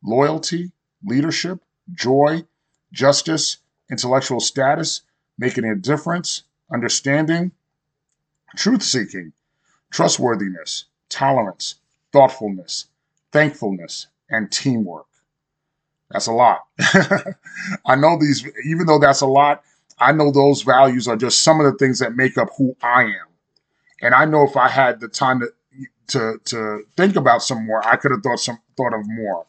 loyalty, 0.05 0.73
leadership, 1.05 1.61
joy, 1.93 2.45
justice, 2.93 3.59
intellectual 3.91 4.41
status, 4.41 5.03
making 5.39 5.65
a 5.65 5.75
difference, 5.75 6.45
understanding, 6.73 7.53
truth 8.57 8.83
seeking, 8.83 9.33
trustworthiness, 9.91 10.87
tolerance, 11.09 11.77
thoughtfulness, 12.13 12.87
thankfulness, 13.33 14.07
and 14.31 14.51
teamwork. 14.51 15.07
That's 16.11 16.27
a 16.27 16.33
lot. 16.33 16.61
I 17.87 17.97
know 17.97 18.19
these, 18.19 18.47
even 18.65 18.87
though 18.87 18.99
that's 18.99 19.21
a 19.23 19.27
lot, 19.27 19.63
I 19.99 20.13
know 20.13 20.31
those 20.31 20.63
values 20.63 21.09
are 21.09 21.17
just 21.17 21.43
some 21.43 21.61
of 21.61 21.71
the 21.71 21.79
things 21.79 21.99
that 22.01 22.17
make 22.17 22.39
up 22.39 22.49
who 22.57 22.77
I 22.83 23.05
am. 23.05 23.27
And 24.03 24.15
I 24.15 24.25
know 24.27 24.45
if 24.45 24.57
I 24.57 24.69
had 24.69 25.01
the 25.01 25.09
time 25.09 25.41
to 25.41 25.53
to 26.09 26.39
to 26.45 26.85
think 26.97 27.17
about 27.17 27.43
some 27.43 27.67
more, 27.67 27.87
I 27.87 27.97
could 27.97 28.13
have 28.13 28.23
thought 28.23 28.41
some 28.41 28.59
thought 28.77 28.95
of 28.95 29.07
more. 29.07 29.47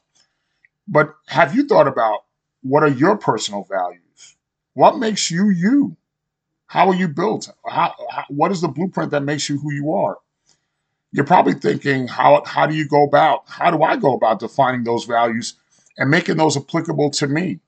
But 0.88 1.16
have 1.28 1.56
you 1.56 1.68
thought 1.68 1.88
about 1.88 2.22
what 2.62 2.84
are 2.84 2.90
your 2.90 3.18
personal 3.18 3.66
values? 3.70 4.36
What 4.74 4.98
makes 4.98 5.32
you 5.32 5.50
you? 5.50 5.98
How 6.68 6.90
are 6.90 6.96
you 6.96 7.08
built? 7.08 7.50
How, 7.66 7.96
how, 8.10 8.26
what 8.30 8.52
is 8.52 8.62
the 8.62 8.68
blueprint 8.68 9.12
that 9.12 9.24
makes 9.24 9.50
you 9.50 9.58
who 9.58 9.72
you 9.72 9.94
are? 9.94 10.18
You're 11.12 11.26
probably 11.26 11.54
thinking, 11.54 12.08
how 12.08 12.44
how 12.46 12.68
do 12.68 12.76
you 12.76 12.88
go 12.88 13.06
about? 13.06 13.44
How 13.48 13.72
do 13.72 13.82
I 13.84 13.96
go 13.96 14.14
about 14.14 14.40
defining 14.40 14.84
those 14.84 15.06
values 15.06 15.54
and 15.98 16.12
making 16.12 16.38
those 16.38 16.58
applicable 16.58 17.12
to 17.12 17.28
me? 17.28 17.60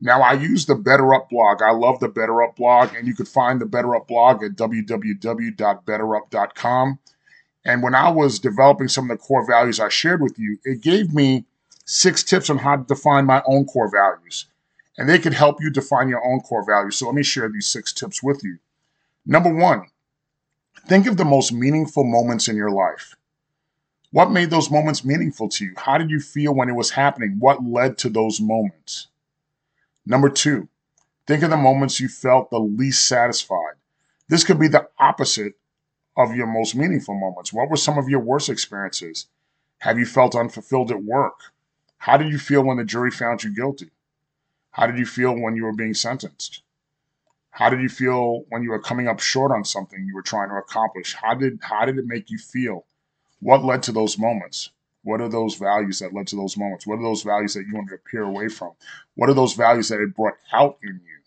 Now, 0.00 0.22
I 0.22 0.32
use 0.34 0.66
the 0.66 0.74
BetterUp 0.74 1.30
blog. 1.30 1.62
I 1.62 1.70
love 1.70 2.00
the 2.00 2.08
BetterUp 2.08 2.56
blog, 2.56 2.94
and 2.94 3.06
you 3.06 3.14
could 3.14 3.28
find 3.28 3.58
the 3.60 3.64
BetterUp 3.64 4.06
blog 4.06 4.44
at 4.44 4.52
www.betterup.com. 4.52 6.98
And 7.64 7.82
when 7.82 7.94
I 7.94 8.10
was 8.10 8.38
developing 8.38 8.88
some 8.88 9.10
of 9.10 9.16
the 9.16 9.22
core 9.24 9.46
values 9.46 9.80
I 9.80 9.88
shared 9.88 10.20
with 10.20 10.38
you, 10.38 10.58
it 10.64 10.82
gave 10.82 11.14
me 11.14 11.46
six 11.86 12.22
tips 12.22 12.50
on 12.50 12.58
how 12.58 12.76
to 12.76 12.84
define 12.84 13.24
my 13.24 13.42
own 13.46 13.64
core 13.64 13.90
values. 13.90 14.46
And 14.98 15.08
they 15.08 15.18
could 15.18 15.34
help 15.34 15.60
you 15.60 15.70
define 15.70 16.08
your 16.08 16.24
own 16.24 16.40
core 16.40 16.64
values. 16.64 16.96
So 16.96 17.06
let 17.06 17.14
me 17.14 17.22
share 17.22 17.48
these 17.48 17.66
six 17.66 17.92
tips 17.92 18.22
with 18.22 18.44
you. 18.44 18.58
Number 19.26 19.52
one, 19.52 19.86
think 20.86 21.06
of 21.06 21.16
the 21.16 21.24
most 21.24 21.52
meaningful 21.52 22.04
moments 22.04 22.48
in 22.48 22.56
your 22.56 22.70
life. 22.70 23.16
What 24.10 24.30
made 24.30 24.50
those 24.50 24.70
moments 24.70 25.04
meaningful 25.04 25.48
to 25.48 25.64
you? 25.64 25.74
How 25.76 25.98
did 25.98 26.10
you 26.10 26.20
feel 26.20 26.54
when 26.54 26.68
it 26.68 26.76
was 26.76 26.90
happening? 26.90 27.36
What 27.40 27.64
led 27.64 27.98
to 27.98 28.08
those 28.08 28.40
moments? 28.40 29.08
Number 30.06 30.28
two, 30.28 30.68
think 31.26 31.42
of 31.42 31.50
the 31.50 31.56
moments 31.56 31.98
you 31.98 32.08
felt 32.08 32.50
the 32.50 32.60
least 32.60 33.08
satisfied. 33.08 33.74
This 34.28 34.44
could 34.44 34.60
be 34.60 34.68
the 34.68 34.88
opposite 34.98 35.54
of 36.16 36.34
your 36.34 36.46
most 36.46 36.74
meaningful 36.74 37.18
moments. 37.18 37.52
What 37.52 37.68
were 37.68 37.76
some 37.76 37.98
of 37.98 38.08
your 38.08 38.20
worst 38.20 38.48
experiences? 38.48 39.26
Have 39.78 39.98
you 39.98 40.06
felt 40.06 40.34
unfulfilled 40.34 40.90
at 40.90 41.02
work? 41.02 41.52
How 41.98 42.16
did 42.16 42.30
you 42.30 42.38
feel 42.38 42.62
when 42.62 42.76
the 42.76 42.84
jury 42.84 43.10
found 43.10 43.42
you 43.42 43.54
guilty? 43.54 43.90
How 44.70 44.86
did 44.86 44.98
you 44.98 45.06
feel 45.06 45.34
when 45.34 45.56
you 45.56 45.64
were 45.64 45.72
being 45.72 45.94
sentenced? 45.94 46.62
How 47.50 47.70
did 47.70 47.80
you 47.80 47.88
feel 47.88 48.44
when 48.48 48.62
you 48.62 48.70
were 48.70 48.80
coming 48.80 49.06
up 49.06 49.20
short 49.20 49.52
on 49.52 49.64
something 49.64 50.04
you 50.04 50.14
were 50.14 50.22
trying 50.22 50.48
to 50.48 50.56
accomplish? 50.56 51.14
How 51.14 51.34
did 51.34 51.60
how 51.62 51.84
did 51.84 51.98
it 51.98 52.06
make 52.06 52.30
you 52.30 52.38
feel? 52.38 52.84
What 53.40 53.64
led 53.64 53.82
to 53.84 53.92
those 53.92 54.18
moments? 54.18 54.70
What 55.04 55.20
are 55.20 55.28
those 55.28 55.54
values 55.54 55.98
that 56.00 56.12
led 56.12 56.26
to 56.28 56.36
those 56.36 56.56
moments? 56.56 56.86
What 56.86 56.98
are 56.98 57.02
those 57.02 57.22
values 57.22 57.54
that 57.54 57.66
you 57.66 57.74
wanted 57.74 57.90
to 57.90 58.10
peer 58.10 58.22
away 58.22 58.48
from? 58.48 58.72
What 59.14 59.30
are 59.30 59.34
those 59.34 59.52
values 59.52 59.88
that 59.90 60.00
it 60.00 60.16
brought 60.16 60.34
out 60.52 60.78
in 60.82 61.00
you? 61.04 61.18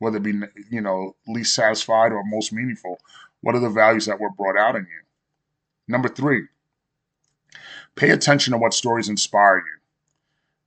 Whether 0.00 0.18
it 0.18 0.24
be, 0.24 0.40
you 0.68 0.80
know, 0.80 1.14
least 1.26 1.54
satisfied 1.54 2.12
or 2.12 2.22
most 2.24 2.52
meaningful, 2.52 3.00
what 3.42 3.54
are 3.54 3.60
the 3.60 3.68
values 3.68 4.06
that 4.06 4.20
were 4.20 4.30
brought 4.30 4.56
out 4.56 4.76
in 4.76 4.82
you? 4.82 5.02
Number 5.88 6.08
three, 6.08 6.46
pay 7.96 8.10
attention 8.10 8.52
to 8.52 8.58
what 8.58 8.72
stories 8.72 9.08
inspire 9.08 9.58
you. 9.58 9.80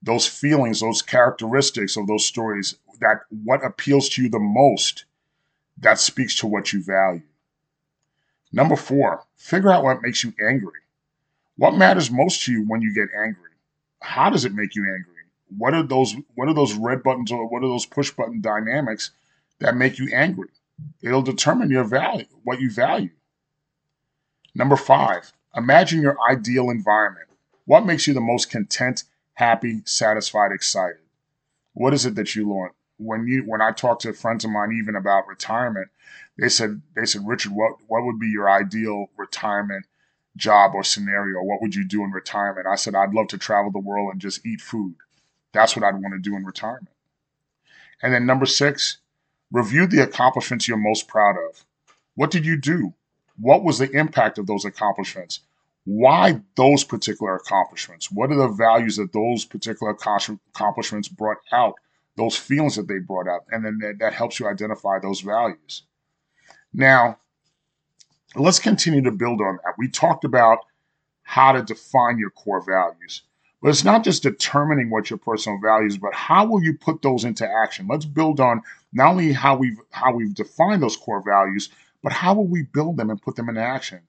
Those 0.02 0.26
feelings, 0.26 0.80
those 0.80 1.02
characteristics 1.02 1.96
of 1.96 2.06
those 2.06 2.24
stories, 2.24 2.76
that 3.00 3.22
what 3.44 3.64
appeals 3.64 4.08
to 4.10 4.22
you 4.22 4.28
the 4.28 4.38
most, 4.38 5.04
that 5.78 5.98
speaks 5.98 6.36
to 6.36 6.46
what 6.46 6.72
you 6.72 6.82
value. 6.82 7.22
Number 8.52 8.76
four, 8.76 9.24
figure 9.36 9.70
out 9.70 9.82
what 9.82 10.02
makes 10.02 10.22
you 10.22 10.32
angry. 10.40 10.80
What 11.56 11.76
matters 11.76 12.10
most 12.10 12.44
to 12.44 12.52
you 12.52 12.62
when 12.66 12.82
you 12.82 12.94
get 12.94 13.08
angry? 13.18 13.50
How 14.00 14.30
does 14.30 14.44
it 14.44 14.54
make 14.54 14.74
you 14.74 14.84
angry? 14.84 15.12
What 15.56 15.74
are 15.74 15.82
those 15.82 16.14
what 16.34 16.48
are 16.48 16.54
those 16.54 16.74
red 16.74 17.02
buttons 17.02 17.32
or 17.32 17.46
what 17.48 17.64
are 17.64 17.68
those 17.68 17.86
push 17.86 18.10
button 18.10 18.40
dynamics 18.40 19.10
that 19.60 19.76
make 19.76 19.98
you 19.98 20.08
angry? 20.12 20.48
It'll 21.02 21.22
determine 21.22 21.70
your 21.70 21.84
value, 21.84 22.26
what 22.44 22.60
you 22.60 22.70
value. 22.70 23.10
Number 24.54 24.76
5, 24.76 25.32
imagine 25.56 26.02
your 26.02 26.16
ideal 26.30 26.70
environment. 26.70 27.28
What 27.64 27.86
makes 27.86 28.06
you 28.06 28.14
the 28.14 28.20
most 28.20 28.50
content, 28.50 29.04
happy, 29.34 29.82
satisfied, 29.84 30.52
excited? 30.52 31.00
What 31.72 31.94
is 31.94 32.06
it 32.06 32.14
that 32.14 32.34
you 32.34 32.48
want? 32.48 32.72
When 32.98 33.26
you 33.26 33.42
when 33.42 33.60
I 33.60 33.72
talk 33.72 33.98
to 34.00 34.12
friends 34.14 34.44
of 34.44 34.50
mine 34.50 34.78
even 34.80 34.96
about 34.96 35.28
retirement, 35.28 35.88
they 36.38 36.48
said 36.48 36.80
they 36.94 37.04
said 37.04 37.26
Richard, 37.26 37.52
what 37.52 37.72
what 37.88 38.04
would 38.06 38.18
be 38.18 38.28
your 38.28 38.48
ideal 38.48 39.10
retirement 39.18 39.84
job 40.36 40.72
or 40.74 40.84
scenario, 40.84 41.42
what 41.42 41.60
would 41.62 41.74
you 41.74 41.84
do 41.84 42.04
in 42.04 42.10
retirement? 42.10 42.66
I 42.66 42.76
said, 42.76 42.94
I'd 42.94 43.14
love 43.14 43.28
to 43.28 43.38
travel 43.38 43.70
the 43.70 43.78
world 43.78 44.12
and 44.12 44.20
just 44.20 44.44
eat 44.46 44.60
food. 44.60 44.94
That's 45.52 45.74
what 45.74 45.84
I'd 45.84 45.94
want 45.94 46.14
to 46.14 46.20
do 46.20 46.36
in 46.36 46.44
retirement. 46.44 46.88
And 48.02 48.12
then 48.12 48.26
number 48.26 48.46
six, 48.46 48.98
review 49.52 49.86
the 49.86 50.02
accomplishments 50.02 50.66
you're 50.66 50.76
most 50.76 51.08
proud 51.08 51.36
of. 51.50 51.64
What 52.14 52.30
did 52.30 52.44
you 52.44 52.56
do? 52.56 52.94
What 53.38 53.62
was 53.62 53.78
the 53.78 53.90
impact 53.90 54.38
of 54.38 54.46
those 54.46 54.64
accomplishments? 54.64 55.40
Why 55.84 56.40
those 56.56 56.82
particular 56.82 57.36
accomplishments? 57.36 58.10
What 58.10 58.30
are 58.32 58.36
the 58.36 58.48
values 58.48 58.96
that 58.96 59.12
those 59.12 59.44
particular 59.44 59.92
accomplishments 59.92 61.08
brought 61.08 61.38
out? 61.52 61.74
Those 62.16 62.36
feelings 62.36 62.76
that 62.76 62.88
they 62.88 62.98
brought 62.98 63.28
out. 63.28 63.42
And 63.50 63.64
then 63.64 63.78
that, 63.82 63.98
that 64.00 64.14
helps 64.14 64.40
you 64.40 64.48
identify 64.48 64.98
those 64.98 65.20
values. 65.20 65.82
Now, 66.72 67.18
let's 68.34 68.58
continue 68.58 69.02
to 69.02 69.12
build 69.12 69.40
on 69.40 69.58
that. 69.64 69.74
We 69.78 69.88
talked 69.88 70.24
about 70.24 70.58
how 71.22 71.52
to 71.52 71.62
define 71.62 72.18
your 72.18 72.30
core 72.30 72.64
values. 72.64 73.22
But 73.62 73.70
it's 73.70 73.84
not 73.84 74.04
just 74.04 74.22
determining 74.22 74.90
what 74.90 75.10
your 75.10 75.18
personal 75.18 75.58
values, 75.58 75.96
but 75.96 76.14
how 76.14 76.46
will 76.46 76.62
you 76.62 76.74
put 76.74 77.02
those 77.02 77.24
into 77.24 77.48
action? 77.48 77.88
Let's 77.88 78.04
build 78.04 78.38
on 78.38 78.62
not 78.92 79.10
only 79.10 79.32
how 79.32 79.56
we've 79.56 79.80
how 79.90 80.14
we've 80.14 80.34
defined 80.34 80.82
those 80.82 80.96
core 80.96 81.22
values, 81.22 81.70
but 82.02 82.12
how 82.12 82.34
will 82.34 82.46
we 82.46 82.62
build 82.62 82.96
them 82.96 83.10
and 83.10 83.20
put 83.20 83.36
them 83.36 83.48
into 83.48 83.62
action? 83.62 84.00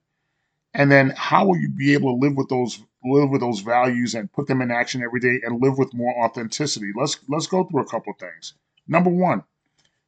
And 0.74 0.92
then 0.92 1.12
how 1.16 1.46
will 1.46 1.58
you 1.58 1.68
be 1.68 1.94
able 1.94 2.14
to 2.14 2.20
live 2.20 2.36
with 2.36 2.48
those 2.48 2.82
live 3.04 3.30
with 3.30 3.40
those 3.40 3.60
values 3.60 4.14
and 4.14 4.32
put 4.32 4.46
them 4.46 4.60
in 4.60 4.70
action 4.70 5.02
every 5.02 5.20
day 5.20 5.40
and 5.44 5.62
live 5.62 5.78
with 5.78 5.94
more 5.94 6.14
authenticity? 6.24 6.92
Let's 6.94 7.18
let's 7.28 7.46
go 7.46 7.64
through 7.64 7.82
a 7.82 7.88
couple 7.88 8.12
of 8.12 8.18
things. 8.18 8.54
Number 8.86 9.10
one, 9.10 9.44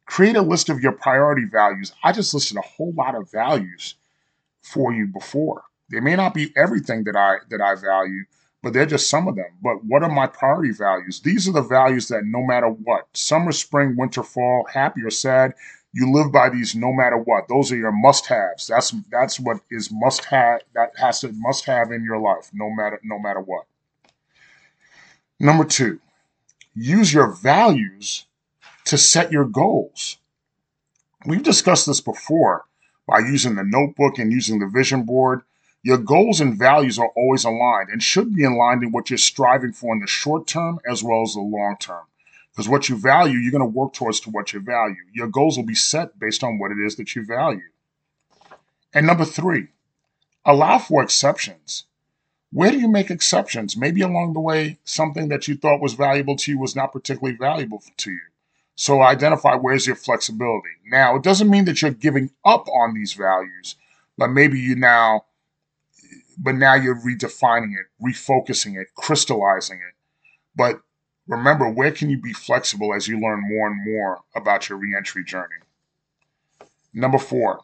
create 0.07 0.37
a 0.37 0.42
list 0.42 0.68
of 0.68 0.81
your 0.81 0.92
priority 0.92 1.46
values. 1.46 1.92
I 2.05 2.12
just 2.12 2.35
listed 2.35 2.59
a 2.59 2.62
whole 2.62 2.92
lot 2.92 3.14
of 3.14 3.31
values 3.31 3.94
for 4.62 4.92
you 4.92 5.07
before. 5.07 5.62
They 5.90 6.00
may 6.00 6.14
not 6.14 6.35
be 6.35 6.53
everything 6.57 7.05
that 7.05 7.16
I 7.16 7.38
that 7.48 7.61
I 7.61 7.74
value, 7.74 8.24
but 8.62 8.73
they're 8.73 8.87
just 8.87 9.09
some 9.09 9.29
of 9.29 9.37
them. 9.37 9.51
But 9.62 9.85
what 9.85 10.03
are 10.03 10.11
my 10.11 10.27
priority 10.27 10.73
values? 10.73 11.20
These 11.20 11.49
are 11.49 11.53
the 11.53 11.62
values 11.62 12.09
that 12.09 12.25
no 12.25 12.42
matter 12.42 12.68
what, 12.68 13.09
summer, 13.14 13.53
spring, 13.53 13.96
winter, 13.96 14.23
fall, 14.23 14.66
happy 14.73 15.03
or 15.03 15.11
sad, 15.11 15.55
you 15.92 16.12
live 16.12 16.31
by 16.31 16.49
these 16.51 16.75
no 16.75 16.92
matter 16.92 17.16
what. 17.16 17.49
Those 17.49 17.73
are 17.73 17.77
your 17.77 17.92
must-haves. 17.92 18.68
That's 18.68 18.94
that's 19.11 19.40
what 19.40 19.61
is 19.70 19.90
must 19.90 20.25
have 20.27 20.61
that 20.75 20.92
has 20.96 21.20
to 21.20 21.33
must 21.33 21.64
have 21.64 21.90
in 21.90 22.05
your 22.05 22.20
life, 22.20 22.51
no 22.53 22.70
matter 22.70 23.01
no 23.03 23.18
matter 23.18 23.40
what. 23.40 23.66
Number 25.40 25.64
two, 25.64 26.01
use 26.75 27.12
your 27.12 27.33
values 27.33 28.27
to 28.85 28.99
set 28.99 29.33
your 29.33 29.46
goals. 29.46 30.18
We've 31.27 31.42
discussed 31.42 31.87
this 31.87 32.01
before 32.01 32.66
by 33.07 33.18
using 33.20 33.57
the 33.57 33.64
notebook 33.64 34.18
and 34.18 34.31
using 34.31 34.59
the 34.59 34.66
vision 34.66 35.05
board. 35.05 35.42
Your 35.83 35.99
goals 35.99 36.40
and 36.40 36.59
values 36.59 36.99
are 36.99 37.11
always 37.16 37.45
aligned 37.45 37.88
and 37.88 38.03
should 38.03 38.35
be 38.35 38.45
aligned 38.45 38.83
in 38.83 38.93
what 38.93 39.09
you're 39.09 39.19
striving 39.19 39.73
for 39.73 39.95
in 39.95 40.01
the 40.01 40.07
short 40.07 40.47
term 40.47 40.79
as 40.88 41.03
well 41.03 41.23
as 41.23 41.35
the 41.35 41.40
long 41.40 41.77
term. 41.81 42.05
Because 42.53 42.69
what 42.69 42.88
you 42.88 42.97
value, 42.97 43.38
you're 43.38 43.53
going 43.53 43.61
to 43.61 43.79
work 43.79 43.95
towards 43.95 44.21
to 44.21 44.31
what 44.31 44.53
you 44.53 44.61
value. 44.61 44.97
Your 45.12 45.29
goals 45.29 45.57
will 45.57 45.64
be 45.64 45.75
set 45.75 46.19
based 46.19 46.45
on 46.45 46.59
what 46.59 46.71
it 46.71 46.79
is 46.79 46.97
that 46.97 47.14
you 47.14 47.25
value. 47.25 47.62
And 48.93 49.07
number 49.07 49.25
three, 49.25 49.69
allow 50.45 50.79
for 50.79 51.03
exceptions. 51.03 51.85
Where 52.53 52.73
do 52.73 52.79
you 52.79 52.88
make 52.88 53.11
exceptions? 53.11 53.77
Maybe 53.77 54.03
along 54.03 54.33
the 54.33 54.40
way, 54.40 54.79
something 54.85 55.29
that 55.29 55.47
you 55.47 55.55
thought 55.55 55.81
was 55.81 55.95
valuable 55.95 56.37
to 56.37 56.51
you 56.51 56.59
was 56.59 56.75
not 56.75 56.93
particularly 56.93 57.38
valuable 57.38 57.83
to 57.99 58.11
you. 58.11 58.21
So 58.75 59.03
identify 59.03 59.55
where's 59.55 59.87
your 59.87 59.97
flexibility. 59.97 60.71
Now, 60.90 61.14
it 61.16 61.23
doesn't 61.23 61.49
mean 61.51 61.66
that 61.66 61.81
you're 61.81 61.93
giving 61.93 62.31
up 62.45 62.66
on 62.69 62.95
these 62.95 63.12
values, 63.12 63.77
but 64.19 64.29
maybe 64.29 64.59
you 64.59 64.75
now 64.75 65.27
but 66.38 66.55
now 66.55 66.75
you're 66.75 67.01
redefining 67.01 67.73
it, 67.79 67.87
refocusing 68.03 68.81
it, 68.81 68.88
crystallizing 68.95 69.79
it. 69.79 69.95
But 70.55 70.81
remember, 71.27 71.69
where 71.69 71.93
can 71.93 72.11
you 72.11 72.21
be 72.21 72.33
flexible 72.33 72.95
as 72.95 73.09
you 73.09 73.21
learn 73.21 73.49
more 73.49 73.69
and 73.69 73.85
more 73.85 74.21
about 74.35 74.69
your 74.69 74.79
reentry 74.79 75.25
journey? 75.25 75.57
Number 76.93 77.19
four, 77.19 77.61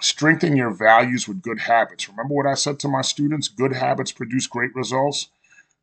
strengthen 0.00 0.56
your 0.56 0.70
values 0.70 1.28
with 1.28 1.42
good 1.42 1.60
habits. 1.60 2.08
Remember 2.08 2.34
what 2.34 2.46
I 2.46 2.54
said 2.54 2.78
to 2.80 2.88
my 2.88 3.02
students? 3.02 3.48
Good 3.48 3.74
habits 3.74 4.12
produce 4.12 4.46
great 4.46 4.74
results. 4.74 5.28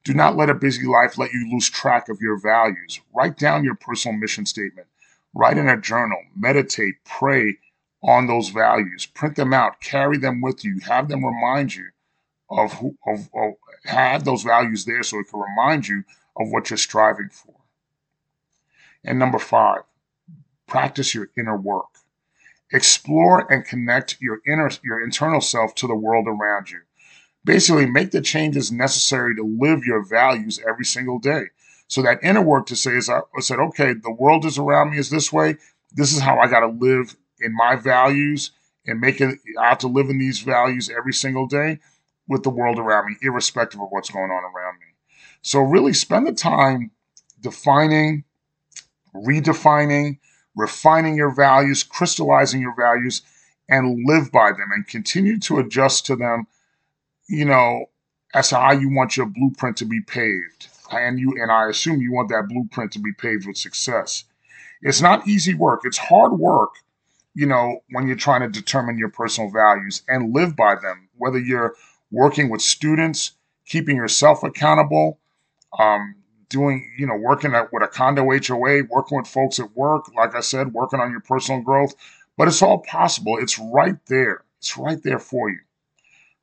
Do 0.04 0.14
not 0.14 0.38
let 0.38 0.50
a 0.50 0.56
busy 0.56 0.88
life 0.88 1.18
let 1.18 1.34
you 1.34 1.50
lose 1.52 1.70
track 1.70 2.10
of 2.10 2.22
your 2.22 2.40
values. 2.40 3.00
Write 3.14 3.38
down 3.38 3.64
your 3.64 3.76
personal 3.76 4.18
mission 4.18 4.46
statement. 4.46 4.88
Write 5.34 5.58
in 5.58 5.70
a 5.70 5.80
journal. 5.80 6.20
Meditate. 6.36 6.96
Pray 7.06 7.58
on 8.02 8.28
those 8.28 8.50
values. 8.50 9.06
Print 9.06 9.36
them 9.36 9.54
out. 9.54 9.82
Carry 9.82 10.18
them 10.18 10.42
with 10.42 10.64
you. 10.64 10.80
Have 10.88 11.10
them 11.10 11.24
remind 11.24 11.76
you 11.76 11.90
of 12.50 12.74
who 12.74 12.98
of, 13.06 13.30
of 13.34 13.54
have 13.86 14.26
those 14.26 14.44
values 14.44 14.86
there 14.86 15.04
so 15.04 15.20
it 15.20 15.30
can 15.30 15.40
remind 15.40 15.88
you 15.88 16.04
of 16.38 16.50
what 16.50 16.70
you're 16.70 16.78
striving 16.78 17.30
for. 17.30 17.56
And 19.04 19.20
number 19.20 19.40
five, 19.40 19.82
practice 20.68 21.14
your 21.14 21.30
inner 21.38 21.58
work. 21.58 21.86
Explore 22.72 23.52
and 23.52 23.66
connect 23.66 24.18
your 24.20 24.40
inner 24.46 24.70
your 24.84 25.04
internal 25.04 25.42
self 25.42 25.74
to 25.76 25.88
the 25.88 25.96
world 25.96 26.28
around 26.28 26.70
you. 26.70 26.82
Basically, 27.46 27.86
make 27.86 28.12
the 28.12 28.22
changes 28.22 28.72
necessary 28.72 29.36
to 29.36 29.44
live 29.44 29.86
your 29.86 30.06
values 30.06 30.60
every 30.68 30.86
single 30.86 31.20
day. 31.20 31.46
So 31.88 32.04
that 32.04 32.24
inner 32.24 32.44
work 32.44 32.68
to 32.68 32.76
say 32.76 32.98
is 32.98 33.10
I 33.10 33.22
said, 33.40 33.60
okay, 33.60 33.94
the 33.94 34.12
world 34.12 34.46
is 34.46 34.60
around 34.60 34.92
me 34.92 35.00
is 35.00 35.10
this 35.10 35.34
way. 35.34 35.58
This 35.92 36.14
is 36.14 36.20
how 36.20 36.38
I 36.38 36.48
got 36.48 36.60
to 36.60 36.68
live 36.68 37.16
in 37.40 37.56
my 37.56 37.76
values 37.76 38.52
and 38.86 39.00
make 39.00 39.22
it. 39.22 39.40
I 39.60 39.70
have 39.70 39.80
to 39.80 39.88
live 39.88 40.10
in 40.10 40.20
these 40.20 40.40
values 40.42 40.92
every 40.96 41.14
single 41.14 41.48
day 41.48 41.80
with 42.30 42.44
the 42.44 42.50
world 42.50 42.80
around 42.80 43.08
me, 43.10 43.18
irrespective 43.22 43.82
of 43.82 43.90
what's 43.90 44.10
going 44.10 44.32
on 44.32 44.44
around 44.44 44.76
me. 44.80 44.86
So 45.42 45.60
really 45.60 45.94
spend 45.94 46.28
the 46.28 46.32
time 46.32 46.92
defining, 47.42 48.24
redefining, 49.14 50.20
refining 50.56 51.16
your 51.16 51.34
values, 51.34 51.84
crystallizing 51.84 52.62
your 52.62 52.76
values, 52.76 53.24
and 53.68 54.06
live 54.06 54.32
by 54.32 54.52
them 54.52 54.70
and 54.72 54.88
continue 54.88 55.40
to 55.40 55.60
adjust 55.60 56.06
to 56.06 56.16
them, 56.16 56.48
you 57.28 57.46
know, 57.46 57.86
as 58.34 58.52
how 58.52 58.72
you 58.72 58.94
want 58.94 59.18
your 59.18 59.26
blueprint 59.26 59.78
to 59.78 59.86
be 59.86 60.02
paved. 60.02 60.68
And 60.92 61.20
you 61.20 61.34
and 61.40 61.52
I 61.52 61.68
assume 61.68 62.02
you 62.02 62.12
want 62.12 62.30
that 62.30 62.48
blueprint 62.48 62.92
to 62.94 63.00
be 63.00 63.14
paved 63.14 63.48
with 63.48 63.58
success. 63.58 64.24
It's 64.82 65.02
not 65.02 65.28
easy 65.28 65.54
work. 65.54 65.82
It's 65.84 65.98
hard 65.98 66.34
work, 66.34 66.76
you 67.34 67.46
know, 67.46 67.80
when 67.92 68.08
you're 68.08 68.16
trying 68.16 68.42
to 68.42 68.50
determine 68.50 68.98
your 68.98 69.10
personal 69.10 69.52
values 69.52 70.04
and 70.08 70.34
live 70.34 70.56
by 70.56 70.76
them, 70.76 71.10
whether 71.18 71.40
you're 71.40 71.76
working 72.12 72.50
with 72.50 72.62
students, 72.62 73.34
keeping 73.66 73.96
yourself 73.96 74.44
accountable, 74.44 75.20
um, 75.78 76.16
doing, 76.50 76.92
you 76.98 77.06
know, 77.06 77.16
working 77.16 77.54
at, 77.54 77.72
with 77.72 77.84
a 77.84 77.88
condo 77.88 78.24
HOA, 78.24 78.84
working 78.90 79.18
with 79.18 79.28
folks 79.28 79.60
at 79.60 79.76
work, 79.76 80.14
like 80.16 80.36
I 80.36 80.40
said, 80.40 80.74
working 80.74 81.00
on 81.00 81.12
your 81.12 81.22
personal 81.22 81.62
growth. 81.62 81.94
But 82.38 82.48
it's 82.48 82.62
all 82.62 82.80
possible. 82.80 83.38
It's 83.38 83.60
right 83.60 83.98
there. 84.08 84.44
It's 84.60 84.78
right 84.78 85.02
there 85.04 85.20
for 85.20 85.50
you. 85.50 85.60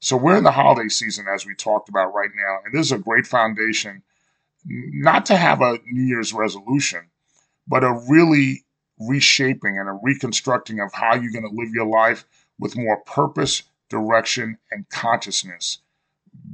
So 0.00 0.16
we're 0.16 0.36
in 0.36 0.44
the 0.44 0.52
holiday 0.52 0.88
season, 0.88 1.26
as 1.32 1.46
we 1.46 1.54
talked 1.54 1.88
about 1.88 2.14
right 2.14 2.30
now, 2.34 2.58
and 2.64 2.72
this 2.72 2.86
is 2.86 2.92
a 2.92 2.98
great 2.98 3.26
foundation, 3.26 4.02
not 4.64 5.26
to 5.26 5.36
have 5.36 5.62
a 5.62 5.78
New 5.86 6.02
Year's 6.02 6.32
resolution, 6.32 7.00
but 7.66 7.82
a 7.82 8.00
really 8.08 8.64
reshaping 8.98 9.78
and 9.78 9.88
a 9.88 9.98
reconstructing 10.02 10.80
of 10.80 10.92
how 10.92 11.14
you're 11.14 11.32
going 11.32 11.48
to 11.48 11.60
live 11.60 11.72
your 11.72 11.86
life 11.86 12.24
with 12.58 12.76
more 12.76 12.98
purpose, 13.02 13.62
direction, 13.88 14.58
and 14.70 14.88
consciousness 14.88 15.78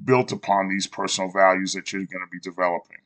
built 0.05 0.33
upon 0.33 0.69
these 0.69 0.87
personal 0.87 1.31
values 1.31 1.73
that 1.73 1.93
you're 1.93 2.05
going 2.05 2.25
to 2.25 2.31
be 2.31 2.41
developing. 2.41 2.99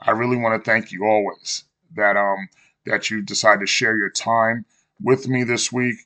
I 0.00 0.12
really 0.12 0.36
want 0.36 0.62
to 0.62 0.70
thank 0.70 0.92
you 0.92 1.04
always 1.04 1.64
that 1.94 2.16
um 2.16 2.48
that 2.86 3.10
you 3.10 3.22
decided 3.22 3.60
to 3.60 3.66
share 3.66 3.96
your 3.96 4.10
time 4.10 4.64
with 5.02 5.28
me 5.28 5.44
this 5.44 5.72
week. 5.72 5.96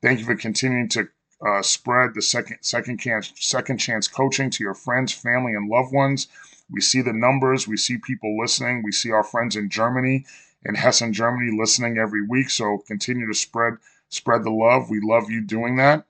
Thank 0.00 0.20
you 0.20 0.24
for 0.24 0.34
continuing 0.34 0.88
to 0.90 1.08
uh, 1.46 1.62
spread 1.62 2.14
the 2.14 2.22
second 2.22 2.58
second 2.62 2.98
chance 2.98 3.32
second 3.36 3.78
chance 3.78 4.08
coaching 4.08 4.50
to 4.50 4.64
your 4.64 4.74
friends, 4.74 5.12
family, 5.12 5.52
and 5.54 5.68
loved 5.68 5.92
ones. 5.92 6.28
We 6.70 6.80
see 6.80 7.02
the 7.02 7.12
numbers. 7.12 7.68
We 7.68 7.76
see 7.76 7.98
people 7.98 8.38
listening. 8.40 8.82
We 8.82 8.92
see 8.92 9.10
our 9.10 9.24
friends 9.24 9.56
in 9.56 9.68
Germany, 9.68 10.24
in 10.64 10.74
Hessen, 10.74 11.12
Germany, 11.12 11.56
listening 11.58 11.98
every 11.98 12.22
week. 12.26 12.48
So 12.48 12.78
continue 12.86 13.26
to 13.26 13.34
spread 13.34 13.74
spread 14.08 14.44
the 14.44 14.50
love. 14.50 14.88
We 14.88 15.00
love 15.00 15.30
you 15.30 15.42
doing 15.42 15.76
that 15.76 16.06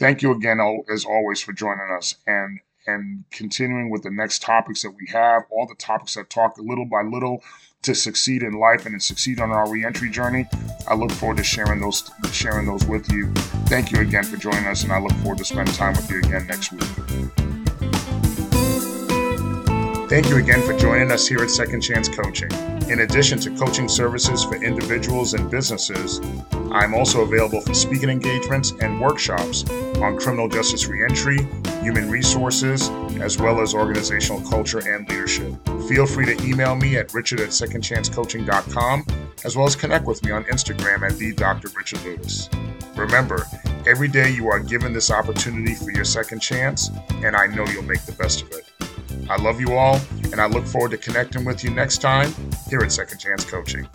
thank 0.00 0.22
you 0.22 0.32
again, 0.32 0.58
as 0.92 1.04
always, 1.04 1.40
for 1.40 1.52
joining 1.52 1.94
us 1.96 2.16
and 2.26 2.58
and 2.86 3.24
continuing 3.30 3.90
with 3.90 4.02
the 4.02 4.10
next 4.10 4.40
topics 4.40 4.82
that 4.82 4.90
we 4.90 5.06
have. 5.12 5.42
All 5.50 5.66
the 5.66 5.76
topics 5.76 6.14
that 6.14 6.30
talk 6.30 6.58
little 6.58 6.86
by 6.86 7.02
little 7.02 7.44
to 7.82 7.94
succeed 7.94 8.42
in 8.42 8.54
life 8.54 8.86
and 8.86 8.98
to 8.98 9.06
succeed 9.06 9.38
on 9.38 9.50
our 9.50 9.70
reentry 9.70 10.10
journey. 10.10 10.46
I 10.88 10.94
look 10.94 11.12
forward 11.12 11.36
to 11.36 11.44
sharing 11.44 11.80
those 11.80 12.10
sharing 12.32 12.66
those 12.66 12.84
with 12.86 13.12
you. 13.12 13.32
Thank 13.66 13.92
you 13.92 14.00
again 14.00 14.24
for 14.24 14.38
joining 14.38 14.66
us, 14.66 14.82
and 14.82 14.92
I 14.92 14.98
look 14.98 15.12
forward 15.18 15.38
to 15.38 15.44
spending 15.44 15.74
time 15.74 15.92
with 15.92 16.10
you 16.10 16.18
again 16.18 16.46
next 16.48 16.72
week. 16.72 17.49
Thank 20.10 20.28
you 20.28 20.38
again 20.38 20.60
for 20.62 20.76
joining 20.76 21.12
us 21.12 21.28
here 21.28 21.38
at 21.38 21.50
Second 21.50 21.82
Chance 21.82 22.08
Coaching. 22.08 22.50
In 22.90 23.02
addition 23.02 23.38
to 23.38 23.50
coaching 23.56 23.88
services 23.88 24.42
for 24.42 24.56
individuals 24.56 25.34
and 25.34 25.48
businesses, 25.48 26.20
I'm 26.72 26.94
also 26.94 27.20
available 27.20 27.60
for 27.60 27.74
speaking 27.74 28.10
engagements 28.10 28.72
and 28.80 29.00
workshops 29.00 29.62
on 29.70 30.18
criminal 30.18 30.48
justice 30.48 30.88
reentry, 30.88 31.46
human 31.80 32.10
resources, 32.10 32.88
as 33.20 33.38
well 33.38 33.60
as 33.60 33.72
organizational 33.72 34.40
culture 34.50 34.80
and 34.80 35.08
leadership. 35.08 35.54
Feel 35.88 36.06
free 36.06 36.26
to 36.26 36.44
email 36.44 36.74
me 36.74 36.96
at 36.96 37.14
richard 37.14 37.38
at 37.38 37.50
secondchancecoaching.com, 37.50 39.06
as 39.44 39.56
well 39.56 39.66
as 39.68 39.76
connect 39.76 40.06
with 40.06 40.24
me 40.24 40.32
on 40.32 40.42
Instagram 40.46 41.08
at 41.08 41.16
the 41.18 41.32
Dr. 41.34 41.68
Richard 41.76 42.02
Louis. 42.02 42.50
Remember, 42.96 43.46
every 43.86 44.08
day 44.08 44.32
you 44.32 44.48
are 44.48 44.58
given 44.58 44.92
this 44.92 45.12
opportunity 45.12 45.76
for 45.76 45.92
your 45.92 46.04
second 46.04 46.40
chance, 46.40 46.90
and 47.22 47.36
I 47.36 47.46
know 47.46 47.64
you'll 47.68 47.84
make 47.84 48.04
the 48.06 48.12
best 48.18 48.42
of 48.42 48.50
it. 48.50 48.69
I 49.28 49.36
love 49.36 49.60
you 49.60 49.74
all, 49.74 50.00
and 50.32 50.40
I 50.40 50.46
look 50.46 50.66
forward 50.66 50.92
to 50.92 50.96
connecting 50.96 51.44
with 51.44 51.62
you 51.64 51.70
next 51.70 51.98
time 51.98 52.32
here 52.68 52.80
at 52.80 52.92
Second 52.92 53.18
Chance 53.18 53.44
Coaching. 53.44 53.88